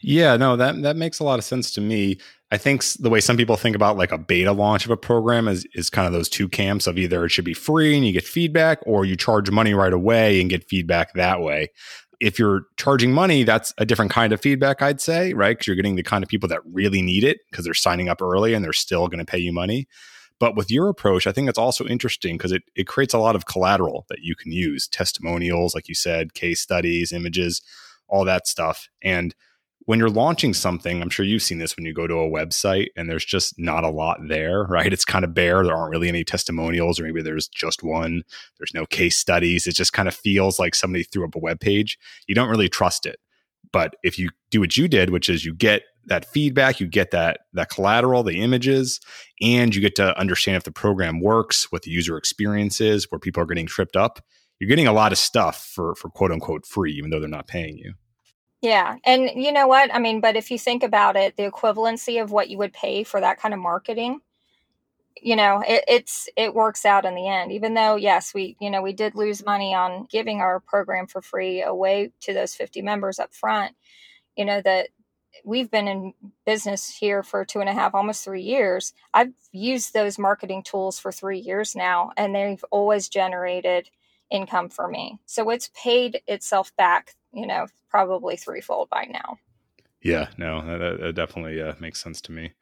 Yeah, 0.00 0.38
no, 0.38 0.56
that 0.56 0.80
that 0.80 0.96
makes 0.96 1.18
a 1.18 1.24
lot 1.24 1.38
of 1.38 1.44
sense 1.44 1.70
to 1.72 1.82
me. 1.82 2.18
I 2.50 2.56
think 2.56 2.82
the 2.98 3.10
way 3.10 3.20
some 3.20 3.36
people 3.36 3.58
think 3.58 3.76
about 3.76 3.98
like 3.98 4.10
a 4.10 4.16
beta 4.16 4.52
launch 4.52 4.86
of 4.86 4.90
a 4.90 4.96
program 4.96 5.48
is 5.48 5.66
is 5.74 5.90
kind 5.90 6.06
of 6.06 6.14
those 6.14 6.30
two 6.30 6.48
camps 6.48 6.86
of 6.86 6.96
either 6.96 7.26
it 7.26 7.28
should 7.28 7.44
be 7.44 7.52
free 7.52 7.94
and 7.94 8.06
you 8.06 8.12
get 8.14 8.24
feedback 8.24 8.78
or 8.86 9.04
you 9.04 9.14
charge 9.14 9.50
money 9.50 9.74
right 9.74 9.92
away 9.92 10.40
and 10.40 10.48
get 10.48 10.66
feedback 10.66 11.12
that 11.12 11.42
way. 11.42 11.68
If 12.20 12.38
you're 12.38 12.62
charging 12.78 13.12
money, 13.12 13.42
that's 13.42 13.74
a 13.76 13.84
different 13.84 14.12
kind 14.12 14.32
of 14.32 14.40
feedback, 14.40 14.80
I'd 14.80 15.02
say, 15.02 15.34
right? 15.34 15.58
Because 15.58 15.66
you're 15.66 15.76
getting 15.76 15.96
the 15.96 16.02
kind 16.02 16.24
of 16.24 16.30
people 16.30 16.48
that 16.48 16.62
really 16.64 17.02
need 17.02 17.22
it 17.22 17.40
because 17.50 17.66
they're 17.66 17.74
signing 17.74 18.08
up 18.08 18.22
early 18.22 18.54
and 18.54 18.64
they're 18.64 18.72
still 18.72 19.08
going 19.08 19.18
to 19.18 19.30
pay 19.30 19.38
you 19.38 19.52
money. 19.52 19.88
But 20.40 20.56
with 20.56 20.70
your 20.70 20.88
approach, 20.88 21.26
I 21.26 21.32
think 21.32 21.48
it's 21.48 21.58
also 21.58 21.84
interesting 21.86 22.36
because 22.36 22.52
it, 22.52 22.62
it 22.76 22.86
creates 22.86 23.14
a 23.14 23.18
lot 23.18 23.34
of 23.34 23.46
collateral 23.46 24.06
that 24.08 24.20
you 24.20 24.36
can 24.36 24.52
use 24.52 24.86
testimonials, 24.86 25.74
like 25.74 25.88
you 25.88 25.94
said, 25.94 26.34
case 26.34 26.60
studies, 26.60 27.12
images, 27.12 27.60
all 28.08 28.24
that 28.24 28.46
stuff. 28.46 28.88
And 29.02 29.34
when 29.88 29.98
you're 29.98 30.10
launching 30.10 30.52
something, 30.52 31.00
I'm 31.00 31.08
sure 31.08 31.24
you've 31.24 31.42
seen 31.42 31.56
this 31.56 31.74
when 31.74 31.86
you 31.86 31.94
go 31.94 32.06
to 32.06 32.20
a 32.20 32.30
website 32.30 32.88
and 32.94 33.08
there's 33.08 33.24
just 33.24 33.58
not 33.58 33.84
a 33.84 33.90
lot 33.90 34.18
there, 34.28 34.64
right? 34.64 34.92
It's 34.92 35.06
kind 35.06 35.24
of 35.24 35.32
bare. 35.32 35.64
There 35.64 35.74
aren't 35.74 35.92
really 35.92 36.08
any 36.08 36.24
testimonials, 36.24 37.00
or 37.00 37.04
maybe 37.04 37.22
there's 37.22 37.48
just 37.48 37.82
one. 37.82 38.22
There's 38.58 38.74
no 38.74 38.84
case 38.84 39.16
studies. 39.16 39.66
It 39.66 39.74
just 39.74 39.94
kind 39.94 40.06
of 40.06 40.14
feels 40.14 40.58
like 40.58 40.74
somebody 40.74 41.04
threw 41.04 41.24
up 41.24 41.34
a 41.34 41.38
web 41.38 41.58
page. 41.58 41.98
You 42.26 42.34
don't 42.34 42.50
really 42.50 42.68
trust 42.68 43.06
it. 43.06 43.18
But 43.72 43.96
if 44.02 44.18
you 44.18 44.30
do 44.50 44.60
what 44.60 44.76
you 44.76 44.88
did, 44.88 45.10
which 45.10 45.28
is 45.28 45.44
you 45.44 45.54
get 45.54 45.82
that 46.06 46.24
feedback, 46.24 46.80
you 46.80 46.86
get 46.86 47.10
that 47.10 47.40
that 47.52 47.70
collateral, 47.70 48.22
the 48.22 48.40
images, 48.40 49.00
and 49.40 49.74
you 49.74 49.80
get 49.80 49.94
to 49.96 50.18
understand 50.18 50.56
if 50.56 50.64
the 50.64 50.72
program 50.72 51.20
works, 51.20 51.70
what 51.70 51.82
the 51.82 51.90
user 51.90 52.16
experience 52.16 52.80
is, 52.80 53.10
where 53.10 53.18
people 53.18 53.42
are 53.42 53.46
getting 53.46 53.66
tripped 53.66 53.96
up. 53.96 54.20
You're 54.58 54.68
getting 54.68 54.86
a 54.86 54.92
lot 54.92 55.12
of 55.12 55.18
stuff 55.18 55.64
for 55.64 55.94
for 55.94 56.08
quote 56.08 56.32
unquote 56.32 56.66
free, 56.66 56.92
even 56.92 57.10
though 57.10 57.20
they're 57.20 57.28
not 57.28 57.46
paying 57.46 57.76
you. 57.78 57.94
Yeah. 58.60 58.96
And 59.04 59.30
you 59.34 59.52
know 59.52 59.68
what? 59.68 59.94
I 59.94 59.98
mean, 60.00 60.20
but 60.20 60.34
if 60.34 60.50
you 60.50 60.58
think 60.58 60.82
about 60.82 61.14
it, 61.14 61.36
the 61.36 61.48
equivalency 61.48 62.20
of 62.20 62.32
what 62.32 62.50
you 62.50 62.58
would 62.58 62.72
pay 62.72 63.04
for 63.04 63.20
that 63.20 63.38
kind 63.38 63.54
of 63.54 63.60
marketing, 63.60 64.20
you 65.22 65.36
know, 65.36 65.62
it, 65.66 65.84
it's 65.88 66.28
it 66.36 66.54
works 66.54 66.84
out 66.84 67.04
in 67.04 67.14
the 67.14 67.28
end. 67.28 67.52
Even 67.52 67.74
though, 67.74 67.96
yes, 67.96 68.34
we 68.34 68.56
you 68.60 68.70
know 68.70 68.82
we 68.82 68.92
did 68.92 69.14
lose 69.14 69.44
money 69.44 69.74
on 69.74 70.06
giving 70.10 70.40
our 70.40 70.60
program 70.60 71.06
for 71.06 71.22
free 71.22 71.62
away 71.62 72.12
to 72.20 72.34
those 72.34 72.54
50 72.54 72.82
members 72.82 73.18
up 73.18 73.34
front. 73.34 73.74
You 74.36 74.44
know 74.44 74.60
that 74.62 74.88
we've 75.44 75.70
been 75.70 75.88
in 75.88 76.14
business 76.46 76.88
here 76.88 77.22
for 77.22 77.44
two 77.44 77.60
and 77.60 77.68
a 77.68 77.74
half, 77.74 77.94
almost 77.94 78.24
three 78.24 78.42
years. 78.42 78.92
I've 79.14 79.32
used 79.52 79.94
those 79.94 80.18
marketing 80.18 80.62
tools 80.64 80.98
for 80.98 81.12
three 81.12 81.38
years 81.38 81.76
now, 81.76 82.10
and 82.16 82.34
they've 82.34 82.64
always 82.70 83.08
generated 83.08 83.88
income 84.30 84.68
for 84.68 84.88
me. 84.88 85.18
So 85.26 85.50
it's 85.50 85.70
paid 85.74 86.20
itself 86.26 86.74
back 86.76 87.14
you 87.32 87.46
know, 87.46 87.66
probably 87.90 88.36
threefold 88.36 88.88
by 88.90 89.04
now. 89.10 89.38
Yeah, 90.00 90.28
no, 90.36 90.64
that, 90.64 91.00
that 91.00 91.14
definitely 91.14 91.60
uh, 91.60 91.74
makes 91.80 92.00
sense 92.00 92.20
to 92.22 92.32
me. 92.32 92.52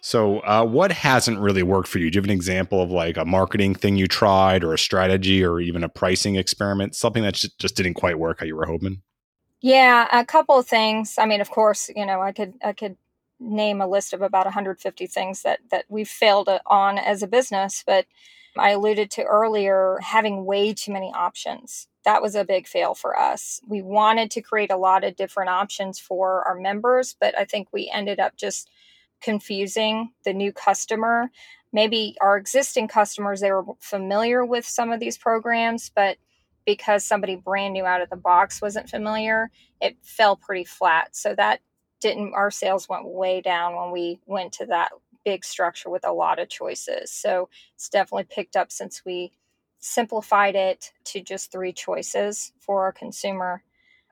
So, 0.00 0.40
uh, 0.40 0.64
what 0.64 0.92
hasn't 0.92 1.38
really 1.38 1.62
worked 1.62 1.88
for 1.88 1.98
you? 1.98 2.10
Do 2.10 2.16
you 2.16 2.20
have 2.20 2.24
an 2.24 2.34
example 2.34 2.80
of 2.80 2.90
like 2.90 3.18
a 3.18 3.24
marketing 3.26 3.74
thing 3.74 3.96
you 3.96 4.06
tried, 4.06 4.64
or 4.64 4.72
a 4.72 4.78
strategy, 4.78 5.44
or 5.44 5.60
even 5.60 5.84
a 5.84 5.90
pricing 5.90 6.36
experiment, 6.36 6.94
something 6.94 7.22
that 7.22 7.34
just 7.34 7.76
didn't 7.76 7.94
quite 7.94 8.18
work 8.18 8.40
how 8.40 8.46
you 8.46 8.56
were 8.56 8.66
hoping? 8.66 9.02
Yeah, 9.60 10.08
a 10.10 10.24
couple 10.24 10.58
of 10.58 10.66
things. 10.66 11.16
I 11.18 11.26
mean, 11.26 11.42
of 11.42 11.50
course, 11.50 11.90
you 11.94 12.06
know, 12.06 12.22
I 12.22 12.32
could 12.32 12.54
I 12.64 12.72
could 12.72 12.96
name 13.38 13.82
a 13.82 13.86
list 13.86 14.14
of 14.14 14.22
about 14.22 14.46
150 14.46 15.06
things 15.06 15.42
that 15.42 15.60
that 15.70 15.84
we've 15.90 16.08
failed 16.08 16.48
on 16.66 16.96
as 16.96 17.22
a 17.22 17.26
business, 17.26 17.84
but 17.86 18.06
I 18.56 18.70
alluded 18.70 19.10
to 19.12 19.24
earlier 19.24 19.98
having 20.02 20.46
way 20.46 20.72
too 20.72 20.92
many 20.92 21.12
options 21.14 21.88
that 22.06 22.22
was 22.22 22.36
a 22.36 22.44
big 22.44 22.68
fail 22.68 22.94
for 22.94 23.18
us. 23.18 23.60
We 23.66 23.82
wanted 23.82 24.30
to 24.30 24.40
create 24.40 24.70
a 24.70 24.76
lot 24.76 25.02
of 25.02 25.16
different 25.16 25.50
options 25.50 25.98
for 25.98 26.46
our 26.46 26.54
members, 26.54 27.16
but 27.20 27.36
I 27.36 27.44
think 27.44 27.68
we 27.72 27.90
ended 27.92 28.20
up 28.20 28.36
just 28.36 28.70
confusing 29.20 30.12
the 30.24 30.32
new 30.32 30.52
customer. 30.52 31.30
Maybe 31.72 32.16
our 32.20 32.36
existing 32.36 32.86
customers, 32.86 33.40
they 33.40 33.50
were 33.50 33.64
familiar 33.80 34.44
with 34.44 34.64
some 34.64 34.92
of 34.92 35.00
these 35.00 35.18
programs, 35.18 35.90
but 35.94 36.16
because 36.64 37.04
somebody 37.04 37.34
brand 37.34 37.74
new 37.74 37.84
out 37.84 38.00
of 38.00 38.08
the 38.08 38.16
box 38.16 38.62
wasn't 38.62 38.88
familiar, 38.88 39.50
it 39.80 39.96
fell 40.02 40.36
pretty 40.36 40.64
flat. 40.64 41.14
So 41.16 41.34
that 41.34 41.60
didn't, 42.00 42.34
our 42.34 42.52
sales 42.52 42.88
went 42.88 43.04
way 43.04 43.40
down 43.40 43.74
when 43.74 43.90
we 43.90 44.20
went 44.26 44.52
to 44.54 44.66
that 44.66 44.92
big 45.24 45.44
structure 45.44 45.90
with 45.90 46.06
a 46.06 46.12
lot 46.12 46.38
of 46.38 46.48
choices. 46.48 47.10
So 47.10 47.48
it's 47.74 47.88
definitely 47.88 48.28
picked 48.30 48.54
up 48.54 48.70
since 48.70 49.04
we 49.04 49.32
simplified 49.78 50.54
it 50.54 50.92
to 51.04 51.20
just 51.20 51.52
three 51.52 51.72
choices 51.72 52.52
for 52.58 52.88
a 52.88 52.92
consumer. 52.92 53.62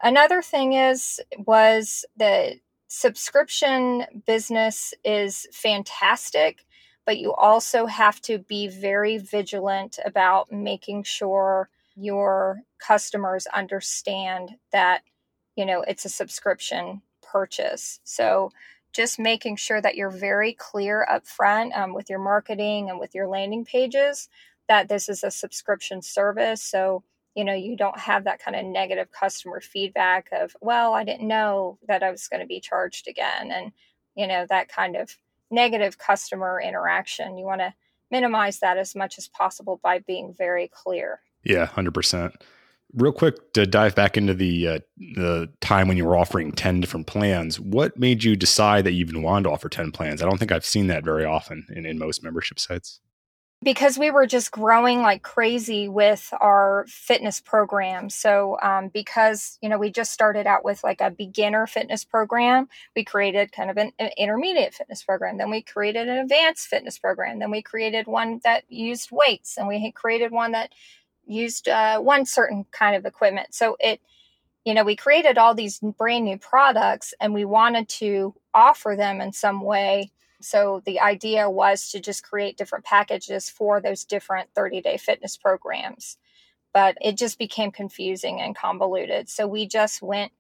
Another 0.03 0.43
thing 0.43 0.75
is 0.75 1.21
was 1.47 2.05
the 2.17 2.59
subscription 2.89 4.05
business 4.27 4.95
is 5.05 5.47
fantastic, 5.53 6.65
but 7.07 7.19
you 7.19 7.33
also 7.35 7.87
have 7.87 8.21
to 8.23 8.39
be 8.39 8.69
very 8.69 9.19
vigilant 9.19 9.99
about 10.05 10.53
making 10.53 11.03
sure 11.05 11.69
your 11.97 12.61
customers 12.79 13.47
understand 13.47 14.53
that 14.73 15.03
you 15.57 15.65
know 15.65 15.83
it's 15.83 16.05
a 16.05 16.09
subscription 16.09 17.01
purchase 17.23 18.01
so 18.05 18.51
just 18.93 19.19
making 19.19 19.57
sure 19.57 19.81
that 19.81 19.97
you're 19.97 20.11
very 20.11 20.53
clear 20.53 21.07
up 21.11 21.27
front 21.27 21.73
um, 21.75 21.95
with 21.95 22.09
your 22.11 22.19
marketing 22.19 22.91
and 22.91 22.99
with 22.99 23.15
your 23.15 23.27
landing 23.29 23.65
pages 23.65 24.29
that 24.69 24.89
this 24.89 25.09
is 25.09 25.25
a 25.25 25.31
subscription 25.31 26.03
service. 26.03 26.63
So 26.63 27.05
you 27.35 27.45
know 27.45 27.55
you 27.55 27.77
don't 27.77 27.99
have 27.99 28.25
that 28.25 28.39
kind 28.39 28.57
of 28.57 28.65
negative 28.65 29.09
customer 29.11 29.61
feedback 29.61 30.29
of 30.31 30.55
well 30.61 30.95
i 30.95 31.03
didn't 31.03 31.27
know 31.27 31.81
that 31.89 32.01
i 32.01 32.09
was 32.09 32.29
going 32.29 32.39
to 32.39 32.47
be 32.47 32.61
charged 32.61 33.09
again 33.09 33.51
and 33.51 33.73
you 34.15 34.29
know 34.29 34.47
that 34.49 34.69
kind 34.69 34.95
of 34.95 35.19
negative 35.51 35.99
customer 35.99 36.61
interaction. 36.61 37.39
You 37.39 37.47
want 37.47 37.61
to 37.61 37.73
minimize 38.11 38.59
that 38.61 38.77
as 38.77 38.95
much 38.95 39.19
as 39.19 39.29
possible 39.29 39.81
by 39.83 40.01
being 40.01 40.35
very 40.37 40.69
clear. 40.69 41.21
Yeah 41.45 41.67
100% 41.67 42.35
real 42.95 43.13
quick 43.13 43.53
to 43.55 43.67
dive 43.67 43.95
back 43.95 44.17
into 44.17 44.35
the 44.35 44.69
uh, 44.69 44.79
the 44.97 45.51
time 45.61 45.89
when 45.89 45.97
you 45.97 46.05
were 46.05 46.17
offering 46.17 46.53
10 46.53 46.81
different 46.81 47.07
plans 47.07 47.59
what 47.59 47.99
made 47.99 48.23
you 48.23 48.37
decide 48.37 48.85
that 48.85 48.93
you 48.93 49.01
even 49.01 49.23
wanted 49.23 49.45
to 49.45 49.51
offer 49.51 49.69
10 49.69 49.91
plans? 49.91 50.23
I 50.23 50.27
don't 50.27 50.39
think 50.39 50.53
i've 50.53 50.65
seen 50.65 50.87
that 50.89 51.05
very 51.05 51.25
often 51.25 51.67
in, 51.75 51.87
in 51.87 51.99
most 51.99 52.23
membership 52.23 52.59
sites 52.59 53.01
because 53.65 53.99
we 53.99 54.11
were 54.11 54.27
just 54.27 54.51
growing 54.53 55.03
like 55.03 55.23
crazy 55.23 55.89
with 55.89 56.33
our 56.41 56.85
fitness 56.89 57.41
program 57.41 58.11
so 58.11 58.59
um, 58.63 58.89
because 58.89 59.59
you 59.63 59.69
know 59.69 59.79
we 59.79 59.91
just 59.91 60.13
started 60.13 60.47
out 60.47 60.65
with 60.65 60.85
like 60.85 61.01
a 61.01 61.11
beginner 61.11 61.67
fitness 61.67 62.05
program 62.05 62.69
we 62.95 63.03
created 63.03 63.51
kind 63.51 63.71
of 63.71 63.77
an, 63.77 63.91
an, 63.99 64.11
intermediate 64.17 64.75
fitness 64.75 65.03
program 65.03 65.39
then 65.39 65.51
we 65.51 65.63
created 65.63 66.09
an 66.09 66.19
advanced 66.19 66.69
fitness 66.69 66.99
program 66.99 67.39
then 67.39 67.51
we 67.51 67.63
created 67.63 68.07
one 68.07 68.41
that 68.45 68.63
used 68.69 69.11
weights 69.11 69.57
and 69.57 69.67
we 69.67 69.91
created 69.93 70.31
one 70.31 70.53
that 70.53 70.71
used 71.27 71.69
uh, 71.69 71.99
one 72.01 72.27
certain 72.27 72.67
kind 72.71 72.97
of 72.97 73.05
equipment. 73.05 73.55
So 73.55 73.77
it, 73.81 74.01
you 74.65 74.75
know, 74.75 74.85
we 74.85 74.97
created 74.97 75.39
all 75.39 75.55
these 75.55 75.79
brand 75.79 76.25
new 76.25 76.39
products 76.39 77.15
and 77.21 77.35
we 77.35 77.45
wanted 77.45 77.89
to 77.91 78.35
offer 78.55 78.95
them 78.97 79.21
in 79.21 79.33
some 79.33 79.63
way. 79.63 80.11
So 80.45 80.83
the 80.85 81.01
idea 81.01 81.49
was 81.49 81.91
to 81.91 82.01
just 82.01 82.23
create 82.23 82.57
different 82.57 82.85
packages 82.85 83.49
for 83.49 83.81
those 83.81 84.05
different 84.05 84.51
30 84.55 84.81
day 84.83 84.97
fitness 84.97 85.37
programs. 85.37 86.19
But 86.73 86.99
it 87.01 87.17
just 87.17 87.39
became 87.39 87.71
confusing 87.71 88.41
and 88.41 88.57
convoluted. 88.57 89.29
So 89.29 89.47
we 89.47 89.67
just 89.67 90.03
went, 90.03 90.33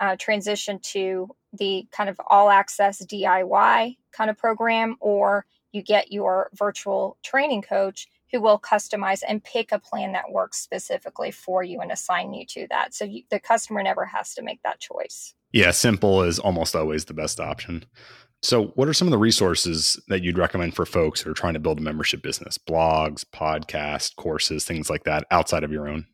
uh, 0.00 0.16
transitioned 0.16 0.82
to 0.82 1.28
the 1.52 1.86
kind 1.92 2.08
of 2.10 2.20
all 2.26 2.50
access 2.50 3.04
DIY 3.04 3.96
kind 4.10 4.30
of 4.30 4.38
program, 4.38 4.96
or 5.00 5.46
you 5.70 5.82
get 5.82 6.10
your 6.10 6.50
virtual 6.54 7.18
training 7.22 7.62
coach 7.62 8.08
who 8.32 8.40
will 8.40 8.58
customize 8.58 9.22
and 9.26 9.44
pick 9.44 9.70
a 9.72 9.78
plan 9.78 10.12
that 10.12 10.32
works 10.32 10.58
specifically 10.58 11.30
for 11.30 11.62
you 11.62 11.80
and 11.80 11.92
assign 11.92 12.32
you 12.32 12.46
to 12.46 12.66
that. 12.70 12.94
So 12.94 13.04
you, 13.04 13.22
the 13.30 13.38
customer 13.38 13.82
never 13.82 14.06
has 14.06 14.34
to 14.34 14.42
make 14.42 14.62
that 14.62 14.80
choice. 14.80 15.34
Yeah, 15.52 15.70
simple 15.70 16.22
is 16.22 16.38
almost 16.38 16.74
always 16.74 17.04
the 17.04 17.14
best 17.14 17.38
option. 17.38 17.84
So, 18.42 18.66
what 18.74 18.88
are 18.88 18.92
some 18.92 19.06
of 19.06 19.12
the 19.12 19.18
resources 19.18 20.00
that 20.08 20.22
you'd 20.22 20.38
recommend 20.38 20.74
for 20.74 20.84
folks 20.84 21.20
who 21.20 21.30
are 21.30 21.34
trying 21.34 21.54
to 21.54 21.60
build 21.60 21.78
a 21.78 21.82
membership 21.82 22.22
business? 22.22 22.58
Blogs, 22.58 23.24
podcasts, 23.24 24.14
courses, 24.14 24.64
things 24.64 24.90
like 24.90 25.04
that 25.04 25.24
outside 25.30 25.62
of 25.62 25.70
your 25.70 25.88
own? 25.88 26.06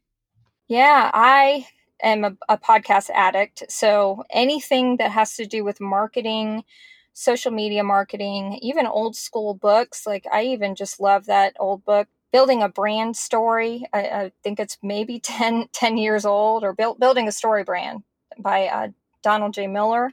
Yeah, 0.67 1.11
I 1.15 1.67
am 2.03 2.25
a, 2.25 2.37
a 2.51 2.59
podcast 2.59 3.09
addict. 3.11 3.65
So, 3.71 4.25
anything 4.31 4.99
that 4.99 5.11
has 5.11 5.37
to 5.37 5.47
do 5.47 5.65
with 5.65 5.81
marketing, 5.81 6.65
social 7.19 7.51
media 7.51 7.83
marketing, 7.83 8.61
even 8.63 8.87
old 8.87 9.17
school 9.17 9.53
books. 9.53 10.07
Like 10.07 10.25
I 10.33 10.45
even 10.45 10.77
just 10.77 11.01
love 11.01 11.27
that 11.27 11.53
old 11.59 11.85
book, 11.85 12.07
Building 12.33 12.63
a 12.63 12.69
Brand 12.69 13.17
Story. 13.17 13.85
I, 13.93 13.99
I 13.99 14.33
think 14.45 14.61
it's 14.61 14.79
maybe 14.85 15.19
10, 15.23 15.69
10 15.73 15.97
years 15.99 16.25
old, 16.25 16.63
or 16.63 16.73
build, 16.73 17.01
Building 17.01 17.27
a 17.27 17.33
Story 17.33 17.65
Brand 17.65 18.05
by 18.39 18.69
uh, 18.69 18.89
Donald 19.23 19.53
J. 19.53 19.67
Miller. 19.67 20.13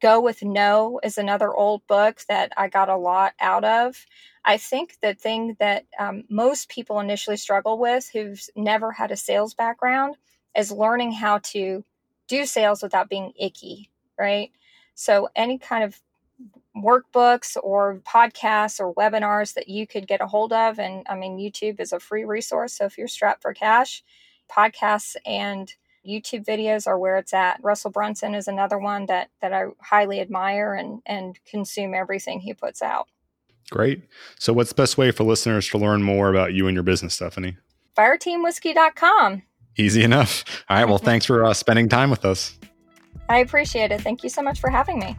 Go 0.00 0.20
with 0.20 0.42
No 0.42 1.00
is 1.02 1.18
another 1.18 1.52
old 1.54 1.86
book 1.86 2.20
that 2.28 2.52
I 2.56 2.68
got 2.68 2.88
a 2.88 2.96
lot 2.96 3.34
out 3.40 3.64
of. 3.64 4.06
I 4.44 4.56
think 4.56 4.96
the 5.02 5.14
thing 5.14 5.56
that 5.60 5.84
um, 5.98 6.24
most 6.30 6.68
people 6.70 7.00
initially 7.00 7.36
struggle 7.36 7.78
with 7.78 8.08
who've 8.12 8.42
never 8.56 8.92
had 8.92 9.10
a 9.10 9.16
sales 9.16 9.54
background 9.54 10.16
is 10.56 10.72
learning 10.72 11.12
how 11.12 11.38
to 11.38 11.84
do 12.28 12.46
sales 12.46 12.82
without 12.82 13.10
being 13.10 13.32
icky, 13.38 13.90
right? 14.18 14.50
So, 14.94 15.28
any 15.36 15.58
kind 15.58 15.84
of 15.84 16.00
workbooks 16.76 17.56
or 17.62 18.00
podcasts 18.00 18.80
or 18.80 18.94
webinars 18.94 19.54
that 19.54 19.68
you 19.68 19.86
could 19.86 20.06
get 20.06 20.20
a 20.20 20.26
hold 20.26 20.52
of. 20.52 20.78
And 20.78 21.06
I 21.08 21.16
mean, 21.16 21.38
YouTube 21.38 21.80
is 21.80 21.92
a 21.92 22.00
free 22.00 22.24
resource. 22.24 22.74
So 22.74 22.84
if 22.84 22.96
you're 22.96 23.08
strapped 23.08 23.42
for 23.42 23.52
cash, 23.52 24.02
podcasts 24.50 25.16
and 25.26 25.72
YouTube 26.06 26.44
videos 26.44 26.86
are 26.86 26.98
where 26.98 27.16
it's 27.16 27.34
at. 27.34 27.62
Russell 27.62 27.90
Brunson 27.90 28.34
is 28.34 28.48
another 28.48 28.78
one 28.78 29.06
that 29.06 29.30
that 29.40 29.52
I 29.52 29.66
highly 29.80 30.20
admire 30.20 30.74
and 30.74 31.02
and 31.06 31.38
consume 31.44 31.94
everything 31.94 32.40
he 32.40 32.54
puts 32.54 32.82
out. 32.82 33.08
Great. 33.70 34.02
So 34.38 34.52
what's 34.52 34.70
the 34.70 34.74
best 34.74 34.98
way 34.98 35.10
for 35.12 35.24
listeners 35.24 35.68
to 35.68 35.78
learn 35.78 36.02
more 36.02 36.30
about 36.30 36.52
you 36.52 36.66
and 36.66 36.74
your 36.74 36.82
business, 36.82 37.14
Stephanie? 37.14 37.56
Fireteamwhiskey.com. 37.96 39.42
Easy 39.76 40.02
enough. 40.02 40.44
All 40.68 40.76
right. 40.76 40.88
Well, 40.88 40.98
thanks 41.10 41.24
for 41.24 41.44
uh, 41.44 41.54
spending 41.54 41.88
time 41.88 42.10
with 42.10 42.24
us. 42.24 42.58
I 43.28 43.38
appreciate 43.38 43.92
it. 43.92 44.00
Thank 44.00 44.24
you 44.24 44.28
so 44.28 44.42
much 44.42 44.60
for 44.60 44.70
having 44.70 44.98
me. 44.98 45.16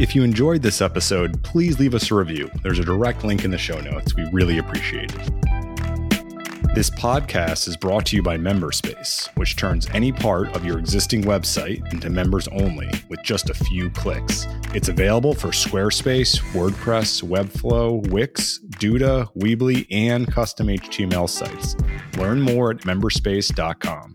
If 0.00 0.14
you 0.14 0.22
enjoyed 0.22 0.62
this 0.62 0.80
episode, 0.80 1.42
please 1.42 1.80
leave 1.80 1.94
us 1.94 2.10
a 2.10 2.14
review. 2.14 2.50
There's 2.62 2.78
a 2.78 2.84
direct 2.84 3.24
link 3.24 3.44
in 3.44 3.50
the 3.50 3.58
show 3.58 3.80
notes. 3.80 4.14
We 4.14 4.28
really 4.30 4.58
appreciate 4.58 5.12
it. 5.12 5.37
This 6.74 6.90
podcast 6.90 7.66
is 7.66 7.76
brought 7.76 8.06
to 8.06 8.16
you 8.16 8.22
by 8.22 8.36
Memberspace, 8.36 9.28
which 9.36 9.56
turns 9.56 9.88
any 9.94 10.12
part 10.12 10.54
of 10.54 10.64
your 10.64 10.78
existing 10.78 11.22
website 11.22 11.92
into 11.92 12.08
members 12.08 12.46
only 12.48 12.88
with 13.08 13.20
just 13.24 13.50
a 13.50 13.54
few 13.54 13.90
clicks. 13.90 14.46
It's 14.74 14.88
available 14.88 15.34
for 15.34 15.48
Squarespace, 15.48 16.38
WordPress, 16.52 17.22
Webflow, 17.24 18.06
Wix, 18.10 18.60
Duda, 18.76 19.28
Weebly, 19.34 19.86
and 19.90 20.30
custom 20.32 20.68
HTML 20.68 21.28
sites. 21.28 21.74
Learn 22.16 22.40
more 22.40 22.70
at 22.70 22.78
memberspace.com. 22.82 24.14